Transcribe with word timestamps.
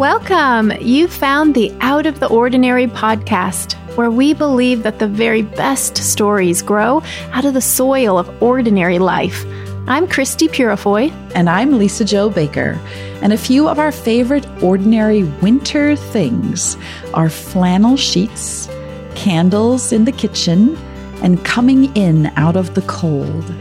Welcome! 0.00 0.72
You 0.80 1.08
found 1.08 1.54
the 1.54 1.70
Out 1.82 2.06
of 2.06 2.20
the 2.20 2.26
Ordinary 2.26 2.86
podcast, 2.86 3.74
where 3.98 4.10
we 4.10 4.32
believe 4.32 4.82
that 4.82 4.98
the 4.98 5.06
very 5.06 5.42
best 5.42 5.98
stories 5.98 6.62
grow 6.62 7.02
out 7.32 7.44
of 7.44 7.52
the 7.52 7.60
soil 7.60 8.16
of 8.16 8.42
ordinary 8.42 8.98
life. 8.98 9.44
I'm 9.86 10.08
Christy 10.08 10.48
Purifoy. 10.48 11.12
And 11.34 11.50
I'm 11.50 11.76
Lisa 11.76 12.06
Jo 12.06 12.30
Baker. 12.30 12.80
And 13.20 13.34
a 13.34 13.36
few 13.36 13.68
of 13.68 13.78
our 13.78 13.92
favorite 13.92 14.46
ordinary 14.62 15.24
winter 15.42 15.96
things 15.96 16.78
are 17.12 17.28
flannel 17.28 17.98
sheets, 17.98 18.70
candles 19.14 19.92
in 19.92 20.06
the 20.06 20.12
kitchen, 20.12 20.78
and 21.22 21.44
coming 21.44 21.94
in 21.94 22.32
out 22.36 22.56
of 22.56 22.74
the 22.74 22.82
cold. 22.82 23.54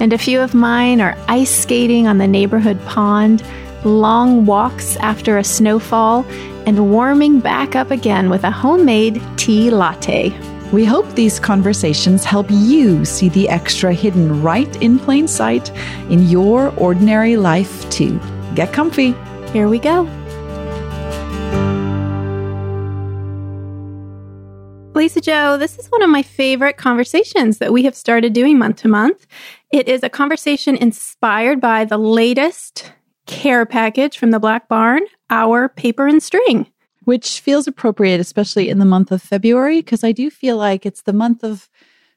And 0.00 0.12
a 0.12 0.18
few 0.18 0.40
of 0.40 0.52
mine 0.52 1.00
are 1.00 1.16
ice 1.28 1.62
skating 1.62 2.08
on 2.08 2.18
the 2.18 2.26
neighborhood 2.26 2.84
pond 2.86 3.44
long 3.84 4.46
walks 4.46 4.96
after 4.96 5.38
a 5.38 5.44
snowfall, 5.44 6.24
and 6.66 6.90
warming 6.90 7.40
back 7.40 7.74
up 7.74 7.90
again 7.90 8.30
with 8.30 8.44
a 8.44 8.50
homemade 8.50 9.22
tea 9.36 9.70
latte. 9.70 10.30
We 10.72 10.84
hope 10.84 11.08
these 11.14 11.40
conversations 11.40 12.24
help 12.24 12.46
you 12.48 13.04
see 13.04 13.28
the 13.28 13.48
extra 13.48 13.92
hidden 13.92 14.40
right 14.40 14.80
in 14.80 14.98
plain 14.98 15.26
sight 15.26 15.70
in 16.10 16.28
your 16.28 16.72
ordinary 16.76 17.36
life, 17.36 17.88
too. 17.90 18.20
Get 18.54 18.72
comfy. 18.72 19.14
Here 19.52 19.68
we 19.68 19.80
go. 19.80 20.08
Lisa 24.94 25.20
Jo, 25.20 25.56
this 25.56 25.78
is 25.78 25.86
one 25.88 26.02
of 26.02 26.10
my 26.10 26.22
favorite 26.22 26.76
conversations 26.76 27.58
that 27.58 27.72
we 27.72 27.84
have 27.84 27.94
started 27.94 28.32
doing 28.32 28.58
month 28.58 28.76
to 28.82 28.88
month. 28.88 29.26
It 29.72 29.88
is 29.88 30.02
a 30.02 30.08
conversation 30.08 30.76
inspired 30.76 31.60
by 31.60 31.84
the 31.84 31.96
latest 31.96 32.92
care 33.30 33.64
package 33.64 34.18
from 34.18 34.32
the 34.32 34.40
Black 34.40 34.68
Barn, 34.68 35.02
our 35.30 35.68
paper 35.68 36.06
and 36.06 36.22
string. 36.22 36.66
Which 37.04 37.40
feels 37.40 37.66
appropriate, 37.66 38.20
especially 38.20 38.68
in 38.68 38.78
the 38.78 38.84
month 38.84 39.10
of 39.10 39.22
February, 39.22 39.78
because 39.78 40.04
I 40.04 40.12
do 40.12 40.30
feel 40.30 40.58
like 40.58 40.84
it's 40.84 41.02
the 41.02 41.14
month 41.14 41.42
of 41.42 41.70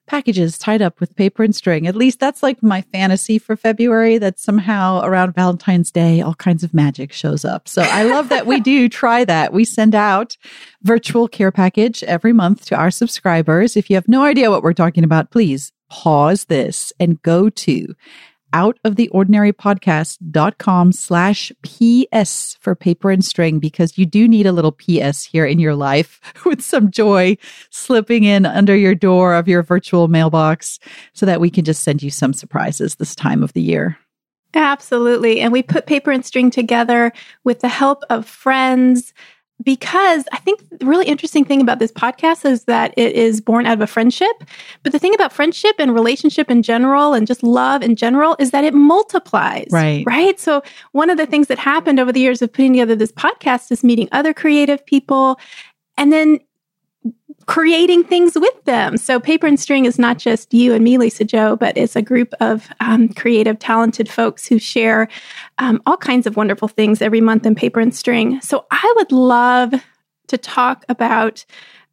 packages 0.08 0.58
tied 0.58 0.82
up 0.82 1.00
with 1.00 1.16
paper 1.16 1.44
and 1.44 1.56
string. 1.56 1.88
At 1.88 1.96
least 1.96 2.20
that's 2.20 2.44
like 2.44 2.62
my 2.62 2.82
fantasy 2.82 3.40
for 3.40 3.56
February 3.56 4.18
that 4.18 4.40
somehow 4.40 5.02
around 5.02 5.34
Valentine's 5.34 5.90
Day, 5.92 6.20
all 6.20 6.36
kinds 6.36 6.64
of 6.64 6.74
magic 6.74 7.14
shows 7.14 7.46
up. 7.46 7.70
So 7.70 7.82
I 7.82 8.04
love 8.04 8.28
that 8.30 8.46
we 8.46 8.60
do 8.60 8.90
try 8.90 9.24
that. 9.24 9.54
We 9.54 9.64
send 9.64 9.96
out 9.96 10.36
virtual 10.82 11.30
care 11.30 11.52
package 11.52 12.04
every 12.04 12.34
month 12.34 12.66
to 12.66 12.76
our 12.76 12.92
subscribers. 12.92 13.78
If 13.78 13.90
you 13.90 13.96
have 13.96 14.10
no 14.10 14.24
idea 14.26 14.52
what 14.52 14.64
we're 14.64 14.74
talking 14.74 15.06
about, 15.06 15.32
please 15.32 15.72
pause 15.90 16.46
this 16.46 16.92
and 17.00 17.22
go 17.22 17.50
to 17.50 17.96
outoftheordinarypodcast.com 18.54 20.92
slash 20.92 21.52
PS 21.62 22.58
for 22.60 22.76
paper 22.76 23.10
and 23.12 23.26
string 23.26 23.60
because 23.60 23.98
you 23.98 24.06
do 24.06 24.28
need 24.28 24.46
a 24.46 24.52
little 24.52 24.72
PS 24.72 25.24
here 25.24 25.46
in 25.46 25.60
your 25.60 25.76
life 25.76 26.20
with 26.46 26.62
some 26.62 26.92
joy 26.92 27.36
slipping 27.70 28.24
in 28.24 28.46
under 28.46 28.76
your 28.76 28.96
door 28.96 29.34
of 29.34 29.48
your 29.48 29.64
virtual 29.64 30.08
mailbox 30.08 30.80
so 31.14 31.26
that 31.26 31.42
we 31.42 31.50
can 31.50 31.66
just 31.66 31.84
send 31.84 32.04
you 32.04 32.10
some 32.10 32.34
surprises 32.34 32.96
this 32.96 33.16
time 33.16 33.44
of 33.44 33.54
the 33.54 33.62
year. 33.62 33.98
Absolutely. 34.54 35.42
And 35.42 35.52
we 35.52 35.64
put 35.64 35.88
paper 35.88 36.12
and 36.12 36.24
string 36.24 36.52
together 36.52 37.12
with 37.44 37.62
the 37.62 37.68
help 37.68 38.04
of 38.10 38.28
friends 38.28 39.14
because 39.64 40.26
I 40.32 40.38
think 40.38 40.62
the 40.80 40.86
really 40.86 41.06
interesting 41.06 41.46
thing 41.46 41.62
about 41.62 41.80
this 41.80 41.92
podcast 41.92 42.46
is 42.46 42.66
that 42.66 42.94
it 42.98 43.14
is 43.14 43.42
born 43.42 43.66
out 43.66 43.74
of 43.74 43.82
a 43.82 43.88
friendship. 43.88 44.44
But 44.84 44.92
the 44.92 45.00
thing 45.00 45.16
about 45.16 45.32
friendship 45.32 45.76
and 45.80 45.94
relationship 45.94 46.52
in 46.52 46.64
general 46.64 47.14
and 47.14 47.26
just 47.26 47.44
love 47.44 47.82
in 47.82 47.96
general 47.96 48.36
is 48.40 48.52
that 48.52 48.64
it 48.64 48.74
multiplies. 48.74 49.68
Right. 49.72 50.04
Right. 50.06 50.40
So 50.40 50.62
one 50.92 51.10
of 51.10 51.18
the 51.18 51.26
things 51.26 51.48
that 51.48 51.60
happened 51.60 52.00
over 52.00 52.12
the 52.12 52.20
years 52.20 52.42
of 52.42 52.52
putting 52.52 52.74
together 52.74 52.96
this 52.96 53.12
podcast 53.12 53.72
is 53.72 53.84
meeting 53.84 54.10
other 54.12 54.34
creative 54.34 54.86
people 54.86 55.40
and 55.98 56.12
then 56.12 56.40
creating 57.46 58.04
things 58.06 58.36
with 58.36 58.64
them. 58.66 58.98
So 58.98 59.20
Paper 59.20 59.48
and 59.48 59.60
String 59.60 59.86
is 59.86 60.00
not 60.00 60.18
just 60.18 60.54
you 60.54 60.74
and 60.74 60.84
me, 60.84 60.98
Lisa 60.98 61.24
Jo, 61.24 61.56
but 61.56 61.78
it's 61.78 61.96
a 61.96 62.02
group 62.02 62.34
of 62.40 62.70
um, 62.80 63.10
creative, 63.10 63.60
talented 63.60 64.10
folks 64.10 64.46
who 64.46 64.60
share 64.60 65.10
um, 65.58 65.82
all 65.86 65.98
kinds 65.98 66.26
of 66.26 66.38
wonderful 66.38 66.68
things 66.68 67.02
every 67.02 67.22
month 67.22 67.46
in 67.46 67.56
Paper 67.56 67.80
and 67.80 67.94
String. 67.94 68.40
So 68.42 68.66
I 68.72 68.94
would 68.96 69.12
love 69.12 69.74
to 70.28 70.38
talk 70.38 70.86
about 70.88 71.46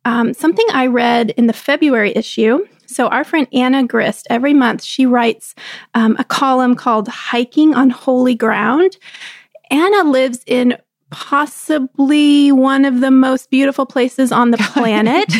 um, 0.04 0.32
something 0.34 0.66
I 0.72 0.86
read 0.86 1.30
in 1.30 1.46
the 1.46 1.52
February 1.52 2.12
issue. 2.14 2.66
So 2.86 3.08
our 3.08 3.24
friend 3.24 3.46
Anna 3.52 3.86
Grist, 3.86 4.26
every 4.30 4.54
month 4.54 4.82
she 4.82 5.06
writes 5.06 5.54
um, 5.94 6.16
a 6.18 6.24
column 6.24 6.74
called 6.74 7.08
"Hiking 7.08 7.74
on 7.74 7.90
Holy 7.90 8.34
Ground." 8.34 8.96
Anna 9.70 10.08
lives 10.08 10.40
in 10.46 10.76
possibly 11.10 12.52
one 12.52 12.84
of 12.84 13.00
the 13.00 13.10
most 13.10 13.50
beautiful 13.50 13.86
places 13.86 14.32
on 14.32 14.50
the 14.50 14.58
planet. 14.58 15.26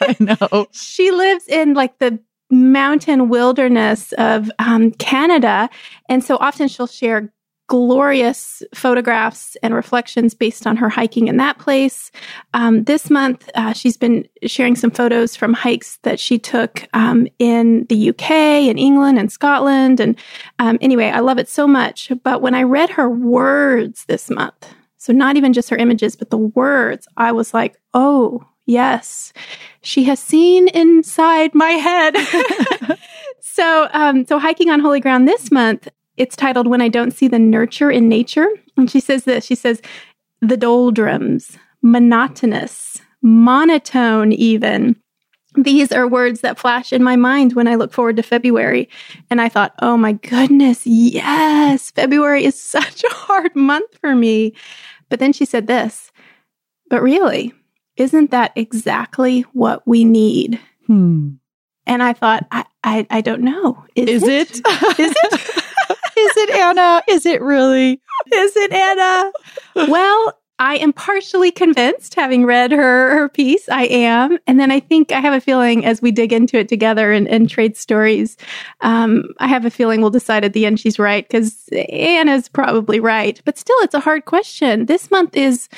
I 0.00 0.16
know. 0.20 0.66
she 0.72 1.10
lives 1.10 1.46
in 1.48 1.74
like 1.74 1.98
the 1.98 2.18
mountain 2.50 3.28
wilderness 3.28 4.12
of 4.12 4.50
um, 4.58 4.90
Canada. 4.92 5.68
And 6.08 6.24
so 6.24 6.36
often 6.40 6.68
she'll 6.68 6.86
share 6.86 7.32
glorious 7.68 8.62
photographs 8.74 9.54
and 9.62 9.74
reflections 9.74 10.32
based 10.32 10.66
on 10.66 10.74
her 10.74 10.88
hiking 10.88 11.28
in 11.28 11.36
that 11.36 11.58
place. 11.58 12.10
Um, 12.54 12.84
this 12.84 13.10
month, 13.10 13.50
uh, 13.54 13.74
she's 13.74 13.98
been 13.98 14.26
sharing 14.46 14.74
some 14.74 14.90
photos 14.90 15.36
from 15.36 15.52
hikes 15.52 15.98
that 16.02 16.18
she 16.18 16.38
took 16.38 16.88
um, 16.94 17.28
in 17.38 17.84
the 17.90 18.08
UK 18.08 18.30
and 18.30 18.78
England 18.78 19.18
and 19.18 19.30
Scotland. 19.30 20.00
And 20.00 20.16
um, 20.58 20.78
anyway, 20.80 21.10
I 21.10 21.20
love 21.20 21.36
it 21.36 21.48
so 21.48 21.66
much. 21.66 22.10
But 22.24 22.40
when 22.40 22.54
I 22.54 22.62
read 22.62 22.88
her 22.90 23.10
words 23.10 24.06
this 24.06 24.30
month, 24.30 24.74
so, 25.08 25.14
not 25.14 25.38
even 25.38 25.54
just 25.54 25.70
her 25.70 25.76
images, 25.78 26.16
but 26.16 26.28
the 26.28 26.36
words. 26.36 27.08
I 27.16 27.32
was 27.32 27.54
like, 27.54 27.80
oh, 27.94 28.44
yes, 28.66 29.32
she 29.80 30.04
has 30.04 30.20
seen 30.20 30.68
inside 30.68 31.54
my 31.54 31.70
head. 31.70 32.14
so, 33.40 33.88
um, 33.94 34.26
so 34.26 34.38
hiking 34.38 34.68
on 34.68 34.80
holy 34.80 35.00
ground 35.00 35.26
this 35.26 35.50
month, 35.50 35.88
it's 36.18 36.36
titled 36.36 36.66
When 36.66 36.82
I 36.82 36.88
Don't 36.88 37.12
See 37.12 37.26
the 37.26 37.38
Nurture 37.38 37.90
in 37.90 38.06
Nature. 38.06 38.48
And 38.76 38.90
she 38.90 39.00
says 39.00 39.24
this 39.24 39.46
she 39.46 39.54
says, 39.54 39.80
the 40.42 40.58
doldrums, 40.58 41.56
monotonous, 41.80 43.00
monotone, 43.22 44.32
even. 44.32 44.94
These 45.54 45.90
are 45.90 46.06
words 46.06 46.42
that 46.42 46.58
flash 46.58 46.92
in 46.92 47.02
my 47.02 47.16
mind 47.16 47.54
when 47.54 47.66
I 47.66 47.76
look 47.76 47.94
forward 47.94 48.16
to 48.16 48.22
February. 48.22 48.90
And 49.30 49.40
I 49.40 49.48
thought, 49.48 49.72
oh 49.80 49.96
my 49.96 50.12
goodness, 50.12 50.86
yes, 50.86 51.92
February 51.92 52.44
is 52.44 52.60
such 52.60 53.02
a 53.02 53.14
hard 53.14 53.56
month 53.56 53.96
for 53.98 54.14
me. 54.14 54.52
But 55.08 55.20
then 55.20 55.32
she 55.32 55.44
said 55.44 55.66
this, 55.66 56.12
but 56.90 57.02
really, 57.02 57.54
isn't 57.96 58.30
that 58.30 58.52
exactly 58.56 59.42
what 59.52 59.86
we 59.86 60.04
need? 60.04 60.60
Hmm. 60.86 61.30
And 61.86 62.02
I 62.02 62.12
thought, 62.12 62.46
I, 62.50 62.64
I, 62.84 63.06
I 63.10 63.20
don't 63.20 63.42
know. 63.42 63.84
Is, 63.94 64.22
is 64.22 64.28
it? 64.28 64.60
it? 64.64 64.98
is 65.00 65.14
it? 65.16 65.32
is 66.16 66.36
it 66.36 66.50
Anna? 66.50 67.02
Is 67.08 67.26
it 67.26 67.40
really? 67.40 68.00
Is 68.32 68.56
it 68.56 68.72
Anna? 68.72 69.32
well, 69.90 70.38
I 70.60 70.76
am 70.76 70.92
partially 70.92 71.52
convinced, 71.52 72.14
having 72.14 72.44
read 72.44 72.72
her 72.72 73.10
her 73.10 73.28
piece. 73.28 73.68
I 73.68 73.84
am, 73.84 74.38
and 74.46 74.58
then 74.58 74.70
I 74.72 74.80
think 74.80 75.12
I 75.12 75.20
have 75.20 75.34
a 75.34 75.40
feeling 75.40 75.84
as 75.84 76.02
we 76.02 76.10
dig 76.10 76.32
into 76.32 76.58
it 76.58 76.68
together 76.68 77.12
and, 77.12 77.28
and 77.28 77.48
trade 77.48 77.76
stories, 77.76 78.36
um, 78.80 79.24
I 79.38 79.46
have 79.46 79.64
a 79.64 79.70
feeling 79.70 80.00
we'll 80.00 80.10
decide 80.10 80.44
at 80.44 80.54
the 80.54 80.66
end 80.66 80.80
she's 80.80 80.98
right 80.98 81.26
because 81.26 81.68
Anna's 81.88 82.48
probably 82.48 82.98
right. 82.98 83.40
But 83.44 83.56
still, 83.56 83.76
it's 83.80 83.94
a 83.94 84.00
hard 84.00 84.24
question. 84.24 84.86
This 84.86 85.10
month 85.10 85.36
is 85.36 85.68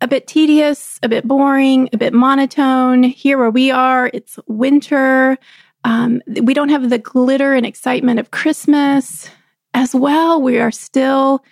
a 0.00 0.08
bit 0.08 0.26
tedious, 0.26 0.98
a 1.02 1.08
bit 1.08 1.26
boring, 1.26 1.88
a 1.92 1.98
bit 1.98 2.12
monotone. 2.12 3.02
Here 3.04 3.38
where 3.38 3.50
we 3.50 3.70
are, 3.70 4.10
it's 4.12 4.38
winter. 4.46 5.38
Um, 5.84 6.20
we 6.42 6.54
don't 6.54 6.68
have 6.68 6.90
the 6.90 6.98
glitter 6.98 7.54
and 7.54 7.64
excitement 7.64 8.18
of 8.18 8.32
Christmas 8.32 9.30
as 9.74 9.94
well. 9.94 10.42
We 10.42 10.58
are 10.58 10.72
still 10.72 11.44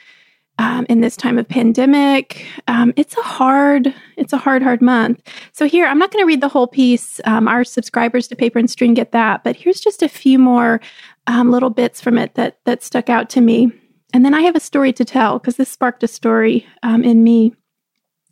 um, 0.58 0.86
in 0.88 1.00
this 1.00 1.16
time 1.16 1.38
of 1.38 1.48
pandemic. 1.48 2.46
Um, 2.68 2.92
it's 2.96 3.16
a 3.16 3.22
hard, 3.22 3.94
it's 4.16 4.32
a 4.32 4.38
hard, 4.38 4.62
hard 4.62 4.80
month. 4.80 5.20
So 5.52 5.66
here, 5.66 5.86
I'm 5.86 5.98
not 5.98 6.10
going 6.10 6.22
to 6.22 6.26
read 6.26 6.40
the 6.40 6.48
whole 6.48 6.66
piece. 6.66 7.20
Um, 7.24 7.48
our 7.48 7.64
subscribers 7.64 8.28
to 8.28 8.36
Paper 8.36 8.58
and 8.58 8.70
String 8.70 8.94
get 8.94 9.12
that, 9.12 9.44
but 9.44 9.56
here's 9.56 9.80
just 9.80 10.02
a 10.02 10.08
few 10.08 10.38
more 10.38 10.80
um, 11.26 11.50
little 11.50 11.70
bits 11.70 12.00
from 12.00 12.18
it 12.18 12.34
that 12.34 12.58
that 12.64 12.82
stuck 12.82 13.10
out 13.10 13.28
to 13.30 13.40
me. 13.40 13.70
And 14.12 14.24
then 14.24 14.34
I 14.34 14.42
have 14.42 14.56
a 14.56 14.60
story 14.60 14.92
to 14.94 15.04
tell 15.04 15.38
because 15.38 15.56
this 15.56 15.70
sparked 15.70 16.02
a 16.02 16.08
story 16.08 16.66
um, 16.82 17.02
in 17.02 17.22
me. 17.22 17.54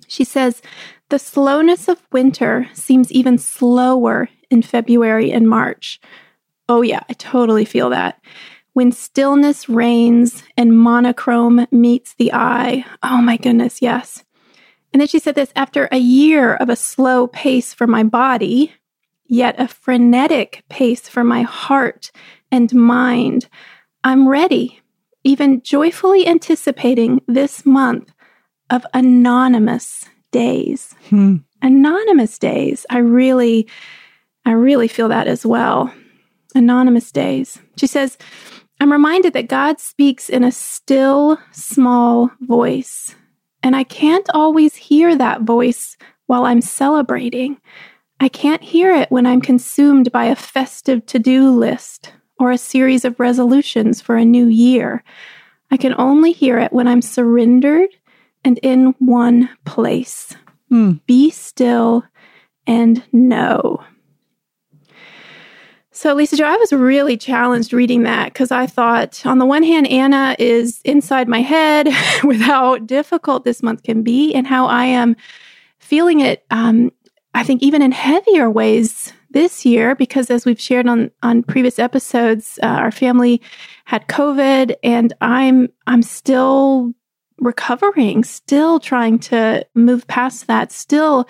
She 0.07 0.25
says, 0.25 0.63
the 1.11 1.19
slowness 1.19 1.89
of 1.89 2.01
winter 2.13 2.69
seems 2.73 3.13
even 3.13 3.39
slower 3.39 4.29
in 4.51 4.63
February 4.63 5.33
and 5.33 5.49
March. 5.49 6.01
Oh, 6.69 6.83
yeah, 6.83 7.01
I 7.09 7.13
totally 7.15 7.65
feel 7.65 7.91
that. 7.91 8.23
When 8.75 8.93
stillness 8.93 9.69
reigns 9.69 10.43
and 10.57 10.77
monochrome 10.77 11.67
meets 11.71 12.15
the 12.15 12.33
eye. 12.33 12.85
Oh 13.03 13.23
my 13.23 13.37
goodness, 13.37 13.81
yes. 13.81 14.25
And 14.93 15.01
then 15.01 15.09
she 15.09 15.19
said 15.19 15.37
this 15.37 15.53
after 15.57 15.89
a 15.91 15.97
year 15.97 16.55
of 16.55 16.69
a 16.69 16.77
slow 16.77 17.29
pace 17.29 17.73
for 17.73 17.87
my 17.87 18.03
body, 18.03 18.73
yet 19.27 19.55
a 19.59 19.69
frenetic 19.69 20.65
pace 20.69 21.09
for 21.09 21.25
my 21.25 21.43
heart 21.43 22.11
and 22.51 22.73
mind, 22.75 23.49
I'm 24.05 24.29
ready, 24.29 24.81
even 25.25 25.63
joyfully 25.63 26.27
anticipating 26.27 27.23
this 27.27 27.65
month 27.65 28.13
of 28.71 28.85
anonymous 28.93 30.05
days. 30.31 30.95
Hmm. 31.11 31.37
Anonymous 31.63 32.39
days. 32.39 32.87
I 32.91 32.99
really, 32.99 33.69
I 34.45 34.53
really 34.53 34.89
feel 34.89 35.09
that 35.09 35.27
as 35.27 35.47
well. 35.47 35.93
Anonymous 36.55 37.11
days. 37.11 37.61
She 37.77 37.87
says, 37.87 38.19
I'm 38.85 38.93
reminded 38.93 39.33
that 39.33 39.49
God 39.49 39.81
speaks 39.81 40.29
in 40.29 40.45
a 40.45 40.53
still, 40.53 41.39
small 41.53 42.31
voice. 42.43 43.15
And 43.63 43.75
I 43.75 43.83
can't 43.83 44.29
always 44.35 44.77
hear 44.77 45.17
that 45.17 45.41
voice 45.41 45.97
while 46.27 46.45
I'm 46.45 46.61
celebrating. 46.61 47.59
I 48.21 48.29
can't 48.29 48.63
hear 48.63 48.95
it 48.95 49.11
when 49.11 49.25
I'm 49.25 49.41
consumed 49.41 50.13
by 50.13 50.27
a 50.27 50.37
festive 50.37 51.07
to 51.07 51.19
do 51.19 51.51
list 51.51 52.13
or 52.39 52.51
a 52.51 52.59
series 52.59 53.07
of 53.07 53.19
resolutions 53.19 54.03
for 54.03 54.17
a 54.17 54.25
new 54.27 54.49
year. 54.49 55.03
I 55.71 55.79
can 55.79 55.95
only 55.97 56.33
hear 56.33 56.59
it 56.59 56.71
when 56.71 56.87
I'm 56.87 57.01
surrendered 57.01 57.89
and 58.45 58.59
in 58.63 58.95
one 58.99 59.49
place. 59.65 60.37
Hmm. 60.69 60.97
Be 61.07 61.31
still 61.31 62.05
and 62.67 63.03
know. 63.15 63.83
So, 65.97 66.13
Lisa 66.13 66.37
Jo, 66.37 66.45
I 66.45 66.57
was 66.57 66.73
really 66.73 67.17
challenged 67.17 67.73
reading 67.73 68.03
that 68.03 68.33
because 68.33 68.51
I 68.51 68.67
thought, 68.67 69.25
on 69.25 69.39
the 69.39 69.47
one 69.47 69.63
hand, 69.63 69.87
Anna 69.87 70.35
is 70.41 70.81
inside 70.85 71.29
my 71.29 71.41
head 71.41 71.89
with 72.25 72.41
how 72.41 72.79
difficult 72.79 73.45
this 73.45 73.63
month 73.63 73.85
can 73.85 74.03
be 74.03 74.35
and 74.35 74.45
how 74.45 74.67
I 74.67 74.87
am 74.87 75.15
feeling 75.79 76.19
it, 76.19 76.45
um, 76.51 76.91
I 77.33 77.45
think, 77.45 77.63
even 77.63 77.81
in 77.81 77.93
heavier 77.93 78.51
ways 78.51 79.13
this 79.31 79.65
year 79.65 79.95
because 79.95 80.31
as 80.31 80.45
we've 80.45 80.61
shared 80.61 80.89
on 80.89 81.11
on 81.23 81.43
previous 81.43 81.81
episodes 81.81 82.59
uh, 82.63 82.67
our 82.67 82.93
family 82.93 83.43
had 83.85 84.07
covid 84.07 84.77
and 84.85 85.13
i'm 85.21 85.69
i'm 85.89 86.03
still 86.03 86.93
recovering 87.39 88.23
still 88.23 88.79
trying 88.79 89.19
to 89.19 89.67
move 89.75 90.07
past 90.07 90.47
that 90.47 90.71
still 90.71 91.29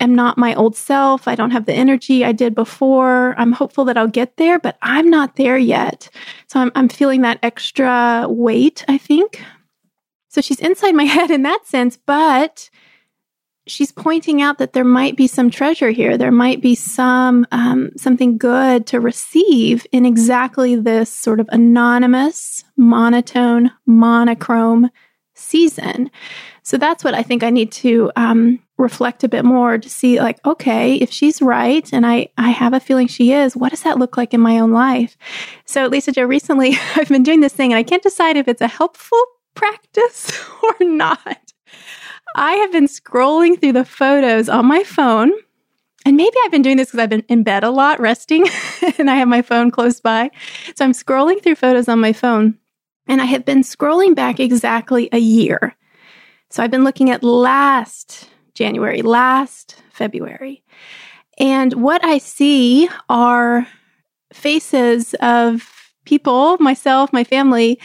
am 0.00 0.14
not 0.14 0.38
my 0.38 0.54
old 0.54 0.76
self 0.76 1.28
i 1.28 1.34
don't 1.34 1.50
have 1.50 1.66
the 1.66 1.72
energy 1.72 2.24
i 2.24 2.32
did 2.32 2.54
before 2.54 3.34
i'm 3.38 3.52
hopeful 3.52 3.84
that 3.84 3.96
i'll 3.96 4.08
get 4.08 4.36
there 4.36 4.58
but 4.58 4.76
i'm 4.82 5.08
not 5.08 5.36
there 5.36 5.58
yet 5.58 6.08
so 6.46 6.60
i'm, 6.60 6.72
I'm 6.74 6.88
feeling 6.88 7.22
that 7.22 7.38
extra 7.42 8.26
weight 8.28 8.84
i 8.88 8.98
think 8.98 9.42
so 10.28 10.40
she's 10.40 10.60
inside 10.60 10.94
my 10.94 11.04
head 11.16 11.30
in 11.30 11.42
that 11.42 11.66
sense 11.66 11.96
but 11.96 12.70
she's 13.70 13.92
pointing 13.92 14.42
out 14.42 14.58
that 14.58 14.72
there 14.72 14.84
might 14.84 15.16
be 15.16 15.26
some 15.26 15.50
treasure 15.50 15.90
here. 15.90 16.18
There 16.18 16.32
might 16.32 16.60
be 16.60 16.74
some 16.74 17.46
um, 17.52 17.90
something 17.96 18.36
good 18.36 18.86
to 18.88 19.00
receive 19.00 19.86
in 19.92 20.04
exactly 20.04 20.76
this 20.76 21.10
sort 21.10 21.40
of 21.40 21.48
anonymous, 21.52 22.64
monotone, 22.76 23.70
monochrome 23.86 24.90
season. 25.34 26.10
So 26.62 26.76
that's 26.76 27.02
what 27.02 27.14
I 27.14 27.22
think 27.22 27.42
I 27.42 27.50
need 27.50 27.72
to 27.72 28.10
um, 28.16 28.60
reflect 28.80 29.22
a 29.22 29.28
bit 29.28 29.44
more 29.44 29.78
to 29.78 29.88
see, 29.88 30.20
like, 30.20 30.44
okay, 30.44 30.94
if 30.96 31.10
she's 31.10 31.40
right, 31.40 31.88
and 31.92 32.06
I 32.06 32.28
I 32.36 32.50
have 32.50 32.72
a 32.72 32.80
feeling 32.80 33.06
she 33.06 33.32
is, 33.32 33.56
what 33.56 33.70
does 33.70 33.82
that 33.82 33.98
look 33.98 34.16
like 34.16 34.34
in 34.34 34.40
my 34.40 34.58
own 34.58 34.72
life? 34.72 35.16
So 35.66 35.86
Lisa 35.86 36.12
Jo 36.12 36.24
recently 36.24 36.76
I've 36.96 37.08
been 37.08 37.22
doing 37.22 37.40
this 37.40 37.52
thing, 37.52 37.72
and 37.72 37.78
I 37.78 37.82
can't 37.82 38.02
decide 38.02 38.36
if 38.36 38.48
it's 38.48 38.60
a 38.60 38.68
helpful 38.68 39.22
practice 39.54 40.32
or 40.62 40.74
not. 40.80 41.52
I 42.36 42.52
have 42.52 42.72
been 42.72 42.86
scrolling 42.86 43.60
through 43.60 43.72
the 43.72 43.84
photos 43.84 44.48
on 44.48 44.66
my 44.66 44.84
phone. 44.84 45.32
And 46.06 46.16
maybe 46.16 46.34
I've 46.44 46.50
been 46.50 46.62
doing 46.62 46.78
this 46.78 46.88
because 46.88 47.00
I've 47.00 47.10
been 47.10 47.26
in 47.28 47.42
bed 47.42 47.62
a 47.62 47.68
lot, 47.68 48.00
resting, 48.00 48.46
and 48.98 49.10
I 49.10 49.16
have 49.16 49.28
my 49.28 49.42
phone 49.42 49.70
close 49.70 50.00
by. 50.00 50.30
So 50.74 50.82
I'm 50.82 50.92
scrolling 50.92 51.42
through 51.42 51.56
photos 51.56 51.88
on 51.88 52.00
my 52.00 52.14
phone, 52.14 52.56
and 53.06 53.20
I 53.20 53.26
have 53.26 53.44
been 53.44 53.60
scrolling 53.60 54.14
back 54.14 54.40
exactly 54.40 55.10
a 55.12 55.18
year. 55.18 55.76
So 56.48 56.62
I've 56.62 56.70
been 56.70 56.84
looking 56.84 57.10
at 57.10 57.22
last 57.22 58.29
January, 58.60 59.00
last 59.00 59.82
February. 59.90 60.62
And 61.38 61.72
what 61.72 62.04
I 62.04 62.18
see 62.18 62.90
are 63.08 63.66
faces 64.34 65.14
of 65.14 65.90
people, 66.04 66.58
myself, 66.58 67.10
my 67.10 67.24
family, 67.24 67.80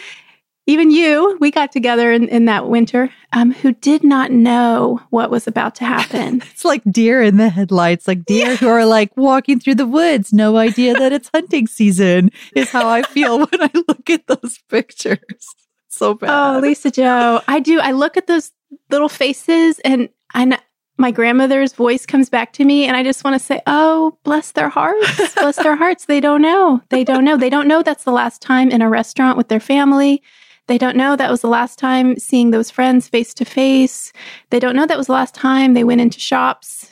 even 0.68 0.92
you, 0.92 1.38
we 1.40 1.50
got 1.50 1.72
together 1.72 2.12
in, 2.12 2.28
in 2.28 2.44
that 2.46 2.68
winter, 2.68 3.10
um, 3.32 3.54
who 3.54 3.72
did 3.72 4.04
not 4.04 4.32
know 4.32 5.00
what 5.12 5.32
was 5.32 5.48
about 5.48 5.76
to 5.76 5.86
happen. 5.86 6.42
it's 6.52 6.66
like 6.66 6.82
deer 6.92 7.22
in 7.22 7.38
the 7.38 7.48
headlights, 7.48 8.06
like 8.06 8.26
deer 8.26 8.50
yeah. 8.50 8.56
who 8.58 8.68
are 8.68 8.86
like 8.86 9.16
walking 9.16 9.62
through 9.62 9.76
the 9.76 9.88
woods, 9.88 10.34
no 10.34 10.58
idea 10.58 10.94
that 10.94 11.14
it's 11.14 11.30
hunting 11.34 11.68
season, 11.68 12.32
is 12.54 12.70
how 12.70 12.90
I 12.90 13.04
feel 13.04 13.40
when 13.46 13.62
I 13.62 13.72
look 13.88 14.10
at 14.10 14.28
those 14.28 14.60
pictures. 14.70 15.20
So 15.88 16.14
bad. 16.14 16.58
Oh, 16.58 16.60
Lisa 16.60 16.92
Jo, 16.92 17.40
I 17.48 17.62
do. 17.62 17.80
I 17.80 17.92
look 17.92 18.18
at 18.18 18.28
those 18.28 18.52
little 18.90 19.08
faces 19.08 19.80
and 19.80 20.10
I 20.36 20.60
my 20.98 21.12
grandmother's 21.12 21.74
voice 21.74 22.06
comes 22.06 22.30
back 22.30 22.54
to 22.54 22.64
me 22.64 22.86
and 22.86 22.96
I 22.96 23.04
just 23.04 23.24
want 23.24 23.34
to 23.34 23.46
say, 23.46 23.62
"Oh, 23.68 24.18
bless 24.24 24.52
their 24.52 24.70
hearts. 24.70 25.34
bless 25.36 25.58
their 25.58 25.76
hearts. 25.76 26.06
They 26.06 26.20
don't 26.20 26.42
know. 26.42 26.82
They 26.90 27.04
don't 27.04 27.26
know. 27.26 27.38
They 27.38 27.50
don't 27.50 27.68
know 27.68 27.84
that's 27.84 28.04
the 28.04 28.12
last 28.12 28.42
time 28.42 28.70
in 28.70 28.82
a 28.82 28.90
restaurant 28.90 29.38
with 29.38 29.48
their 29.50 29.60
family. 29.60 30.22
They 30.68 30.78
don't 30.78 30.98
know 30.98 31.16
that 31.16 31.30
was 31.30 31.42
the 31.42 31.48
last 31.48 31.78
time 31.78 32.18
seeing 32.18 32.52
those 32.52 32.72
friends 32.72 33.08
face 33.08 33.34
to 33.36 33.46
face. 33.46 34.12
They 34.50 34.60
don't 34.60 34.76
know 34.76 34.86
that 34.86 34.98
was 34.98 35.08
the 35.08 35.14
last 35.14 35.36
time 35.36 35.74
they 35.74 35.84
went 35.84 36.02
into 36.02 36.20
shops, 36.20 36.90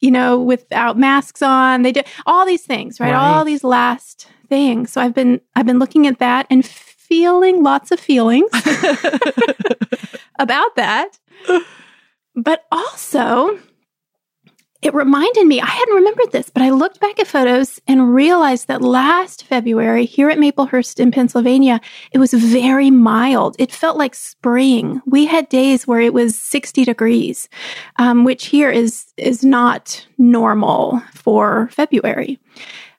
you 0.00 0.10
know, 0.10 0.40
without 0.40 0.96
masks 0.98 1.42
on. 1.42 1.82
They 1.82 1.92
did 1.92 2.06
all 2.26 2.46
these 2.46 2.62
things, 2.62 3.00
right? 3.00 3.12
right? 3.12 3.18
All 3.18 3.44
these 3.44 3.64
last 3.64 4.28
things. 4.48 4.92
So 4.92 5.00
I've 5.00 5.14
been 5.14 5.40
I've 5.56 5.66
been 5.66 5.78
looking 5.78 6.06
at 6.06 6.18
that 6.20 6.46
and 6.50 6.64
feeling 6.64 7.62
lots 7.62 7.90
of 7.90 7.98
feelings 7.98 8.50
about 10.38 10.76
that. 10.76 11.18
But 12.38 12.64
also 12.70 13.58
it 14.80 14.94
reminded 14.94 15.44
me, 15.44 15.60
I 15.60 15.66
hadn't 15.66 15.96
remembered 15.96 16.30
this, 16.30 16.50
but 16.50 16.62
I 16.62 16.70
looked 16.70 17.00
back 17.00 17.18
at 17.18 17.26
photos 17.26 17.80
and 17.88 18.14
realized 18.14 18.68
that 18.68 18.80
last 18.80 19.42
February 19.42 20.04
here 20.04 20.30
at 20.30 20.38
Maplehurst 20.38 21.00
in 21.00 21.10
Pennsylvania, 21.10 21.80
it 22.12 22.18
was 22.18 22.32
very 22.32 22.88
mild. 22.88 23.56
It 23.58 23.72
felt 23.72 23.96
like 23.96 24.14
spring. 24.14 25.02
We 25.04 25.26
had 25.26 25.48
days 25.48 25.88
where 25.88 26.00
it 26.00 26.14
was 26.14 26.38
60 26.38 26.84
degrees, 26.84 27.48
um, 27.96 28.22
which 28.22 28.46
here 28.46 28.70
is, 28.70 29.06
is 29.16 29.44
not 29.44 30.06
normal 30.16 31.02
for 31.12 31.68
February. 31.72 32.38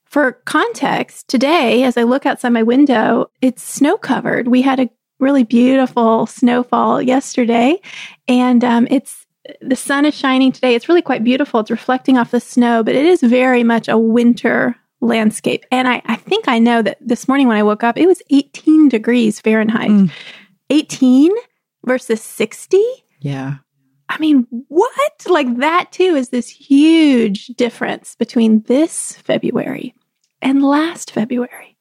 For 0.03 0.33
context, 0.33 1.29
today, 1.29 1.83
as 1.83 1.95
I 1.95 2.03
look 2.03 2.25
outside 2.25 2.49
my 2.49 2.63
window, 2.63 3.31
it's 3.41 3.63
snow 3.63 3.95
covered. 3.95 4.49
We 4.49 4.63
had 4.63 4.81
a 4.81 4.89
really 5.19 5.43
beautiful 5.45 6.25
snowfall 6.25 7.01
yesterday, 7.01 7.79
and 8.27 8.65
um, 8.65 8.87
it's 8.89 9.25
the 9.61 9.75
sun 9.75 10.05
is 10.05 10.15
shining 10.15 10.51
today. 10.51 10.75
It's 10.75 10.89
really 10.89 11.01
quite 11.01 11.23
beautiful. 11.23 11.59
It's 11.59 11.71
reflecting 11.71 12.17
off 12.17 12.31
the 12.31 12.39
snow, 12.39 12.83
but 12.83 12.95
it 12.95 13.05
is 13.05 13.21
very 13.21 13.63
much 13.63 13.87
a 13.87 13.97
winter 13.97 14.75
landscape. 15.01 15.65
And 15.71 15.87
I, 15.87 16.01
I 16.05 16.15
think 16.15 16.47
I 16.47 16.59
know 16.59 16.81
that 16.81 16.97
this 17.01 17.27
morning 17.27 17.47
when 17.47 17.57
I 17.57 17.63
woke 17.63 17.83
up, 17.83 17.97
it 17.97 18.07
was 18.07 18.21
18 18.29 18.89
degrees 18.89 19.39
Fahrenheit. 19.39 19.89
Mm. 19.89 20.11
18 20.69 21.31
versus 21.85 22.21
60? 22.21 22.83
Yeah. 23.19 23.55
I 24.09 24.17
mean, 24.17 24.47
what? 24.67 25.13
Like 25.27 25.57
that 25.57 25.91
too 25.91 26.15
is 26.15 26.29
this 26.29 26.49
huge 26.49 27.47
difference 27.47 28.15
between 28.15 28.63
this 28.63 29.13
February 29.17 29.93
and 30.41 30.63
last 30.63 31.11
February. 31.11 31.77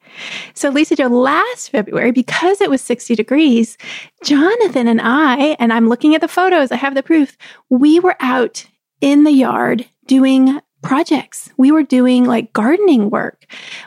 So, 0.53 0.69
Lisa 0.69 0.95
Jo, 0.95 1.07
last 1.07 1.69
February, 1.69 2.11
because 2.11 2.61
it 2.61 2.69
was 2.69 2.81
60 2.81 3.15
degrees, 3.15 3.77
Jonathan 4.23 4.87
and 4.87 5.01
I, 5.01 5.55
and 5.59 5.71
I'm 5.73 5.89
looking 5.89 6.15
at 6.15 6.21
the 6.21 6.27
photos, 6.27 6.71
I 6.71 6.75
have 6.75 6.95
the 6.95 7.03
proof, 7.03 7.37
we 7.69 7.99
were 7.99 8.15
out 8.19 8.65
in 9.01 9.23
the 9.23 9.31
yard 9.31 9.85
doing 10.05 10.59
projects. 10.81 11.49
We 11.57 11.71
were 11.71 11.83
doing 11.83 12.25
like 12.25 12.53
gardening 12.53 13.09
work. 13.09 13.45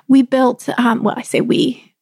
We 0.08 0.22
built, 0.22 0.68
um, 0.78 1.02
well, 1.02 1.14
I 1.16 1.22
say 1.22 1.40
we, 1.40 1.94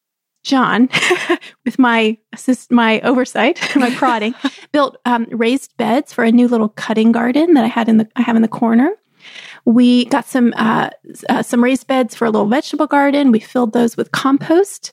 John, 0.43 0.89
with 1.65 1.77
my 1.77 2.17
assist, 2.33 2.71
my 2.71 2.99
oversight, 3.01 3.59
my 3.75 3.93
prodding, 3.95 4.33
built 4.71 4.97
um, 5.05 5.27
raised 5.31 5.75
beds 5.77 6.13
for 6.13 6.23
a 6.23 6.31
new 6.31 6.47
little 6.47 6.69
cutting 6.69 7.11
garden 7.11 7.53
that 7.53 7.63
I 7.63 7.67
had 7.67 7.87
in 7.87 7.97
the 7.97 8.07
I 8.15 8.21
have 8.21 8.35
in 8.35 8.41
the 8.41 8.47
corner. 8.47 8.91
We 9.65 10.05
got 10.05 10.25
some 10.25 10.53
uh, 10.55 10.89
uh, 11.29 11.43
some 11.43 11.63
raised 11.63 11.87
beds 11.87 12.15
for 12.15 12.25
a 12.25 12.29
little 12.29 12.47
vegetable 12.47 12.87
garden. 12.87 13.31
We 13.31 13.39
filled 13.39 13.73
those 13.73 13.95
with 13.97 14.11
compost. 14.11 14.91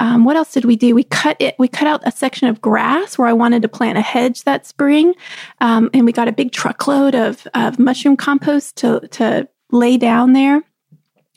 Um, 0.00 0.24
what 0.24 0.36
else 0.36 0.52
did 0.52 0.64
we 0.64 0.76
do? 0.76 0.94
We 0.94 1.04
cut 1.04 1.36
it. 1.40 1.56
We 1.58 1.66
cut 1.66 1.88
out 1.88 2.06
a 2.06 2.12
section 2.12 2.48
of 2.48 2.60
grass 2.60 3.18
where 3.18 3.26
I 3.26 3.32
wanted 3.32 3.62
to 3.62 3.68
plant 3.68 3.98
a 3.98 4.02
hedge 4.02 4.44
that 4.44 4.66
spring, 4.66 5.14
um, 5.60 5.90
and 5.92 6.04
we 6.04 6.12
got 6.12 6.28
a 6.28 6.32
big 6.32 6.52
truckload 6.52 7.14
of 7.14 7.46
of 7.54 7.78
mushroom 7.78 8.16
compost 8.16 8.76
to 8.76 9.00
to 9.12 9.48
lay 9.72 9.96
down 9.96 10.32
there. 10.32 10.62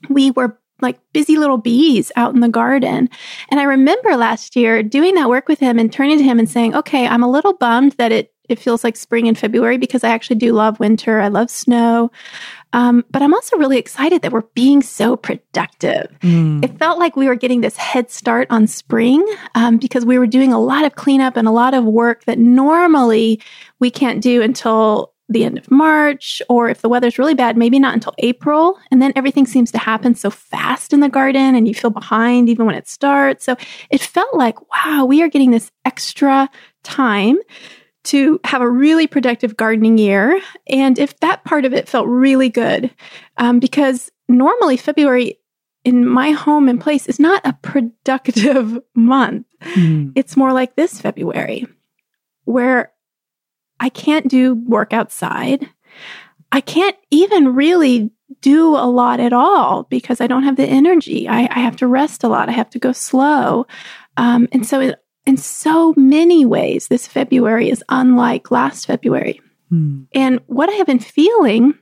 We 0.09 0.31
were 0.31 0.59
like 0.81 0.99
busy 1.13 1.37
little 1.37 1.57
bees 1.57 2.11
out 2.15 2.33
in 2.33 2.39
the 2.39 2.49
garden. 2.49 3.07
And 3.49 3.59
I 3.59 3.63
remember 3.63 4.15
last 4.15 4.55
year 4.55 4.81
doing 4.81 5.13
that 5.15 5.29
work 5.29 5.47
with 5.47 5.59
him 5.59 5.77
and 5.77 5.93
turning 5.93 6.17
to 6.17 6.23
him 6.23 6.39
and 6.39 6.49
saying, 6.49 6.75
"Okay, 6.75 7.07
I'm 7.07 7.23
a 7.23 7.29
little 7.29 7.53
bummed 7.53 7.93
that 7.93 8.11
it 8.11 8.33
it 8.51 8.59
feels 8.59 8.83
like 8.83 8.95
spring 8.95 9.27
in 9.27 9.35
February 9.35 9.77
because 9.77 10.03
I 10.03 10.09
actually 10.09 10.37
do 10.37 10.53
love 10.53 10.79
winter. 10.79 11.19
I 11.19 11.29
love 11.29 11.49
snow. 11.49 12.11
Um, 12.73 13.03
but 13.11 13.21
I'm 13.21 13.33
also 13.33 13.57
really 13.57 13.77
excited 13.77 14.21
that 14.21 14.31
we're 14.31 14.43
being 14.53 14.81
so 14.81 15.15
productive. 15.17 16.07
Mm. 16.21 16.63
It 16.63 16.77
felt 16.77 16.99
like 16.99 17.15
we 17.15 17.27
were 17.27 17.35
getting 17.35 17.61
this 17.61 17.75
head 17.75 18.09
start 18.09 18.47
on 18.49 18.67
spring 18.67 19.25
um, 19.55 19.77
because 19.77 20.05
we 20.05 20.17
were 20.17 20.27
doing 20.27 20.53
a 20.53 20.59
lot 20.59 20.85
of 20.85 20.95
cleanup 20.95 21.35
and 21.35 21.47
a 21.47 21.51
lot 21.51 21.73
of 21.73 21.83
work 21.83 22.25
that 22.25 22.39
normally 22.39 23.41
we 23.79 23.91
can't 23.91 24.21
do 24.21 24.41
until 24.41 25.11
the 25.31 25.45
end 25.45 25.57
of 25.57 25.71
March, 25.71 26.41
or 26.49 26.69
if 26.69 26.81
the 26.81 26.89
weather's 26.89 27.17
really 27.17 27.33
bad, 27.33 27.55
maybe 27.55 27.79
not 27.79 27.93
until 27.93 28.13
April. 28.17 28.77
And 28.91 29.01
then 29.01 29.13
everything 29.15 29.45
seems 29.45 29.71
to 29.71 29.77
happen 29.77 30.13
so 30.13 30.29
fast 30.29 30.93
in 30.93 30.99
the 30.99 31.09
garden 31.09 31.55
and 31.55 31.67
you 31.67 31.73
feel 31.73 31.89
behind 31.89 32.49
even 32.49 32.65
when 32.65 32.75
it 32.75 32.87
starts. 32.87 33.45
So 33.45 33.55
it 33.89 34.01
felt 34.01 34.35
like, 34.35 34.57
wow, 34.71 35.05
we 35.05 35.21
are 35.23 35.29
getting 35.29 35.51
this 35.51 35.71
extra 35.85 36.49
time 36.83 37.37
to 38.03 38.39
have 38.43 38.61
a 38.61 38.69
really 38.69 39.07
productive 39.07 39.55
gardening 39.57 39.97
year. 39.97 40.41
And 40.67 40.97
if 40.97 41.19
that 41.19 41.43
part 41.43 41.65
of 41.65 41.73
it 41.73 41.87
felt 41.87 42.07
really 42.07 42.49
good, 42.49 42.93
um, 43.37 43.59
because 43.59 44.11
normally 44.27 44.77
February 44.77 45.37
in 45.83 46.07
my 46.07 46.31
home 46.31 46.69
and 46.69 46.79
place 46.79 47.07
is 47.07 47.19
not 47.19 47.41
a 47.45 47.53
productive 47.61 48.79
month. 48.95 49.45
Mm. 49.61 50.13
It's 50.15 50.37
more 50.37 50.53
like 50.53 50.75
this 50.75 51.01
February, 51.01 51.67
where 52.45 52.91
I 53.79 53.89
can't 53.89 54.27
do 54.27 54.55
work 54.55 54.93
outside. 54.93 55.67
I 56.51 56.61
can't 56.61 56.97
even 57.09 57.55
really 57.55 58.11
do 58.41 58.75
a 58.75 58.85
lot 58.85 59.19
at 59.19 59.33
all 59.33 59.83
because 59.83 60.21
I 60.21 60.27
don't 60.27 60.43
have 60.43 60.55
the 60.55 60.65
energy. 60.65 61.27
I, 61.27 61.47
I 61.51 61.59
have 61.59 61.77
to 61.77 61.87
rest 61.87 62.23
a 62.23 62.27
lot. 62.27 62.49
I 62.49 62.53
have 62.53 62.69
to 62.71 62.79
go 62.79 62.91
slow. 62.91 63.65
Um, 64.17 64.47
and 64.51 64.65
so, 64.65 64.79
in, 64.79 64.95
in 65.25 65.37
so 65.37 65.93
many 65.95 66.45
ways, 66.45 66.87
this 66.87 67.07
February 67.07 67.69
is 67.69 67.83
unlike 67.89 68.51
last 68.51 68.87
February. 68.87 69.41
Hmm. 69.69 70.03
And 70.13 70.41
what 70.47 70.69
I 70.69 70.73
have 70.73 70.87
been 70.87 70.99
feeling 70.99 71.75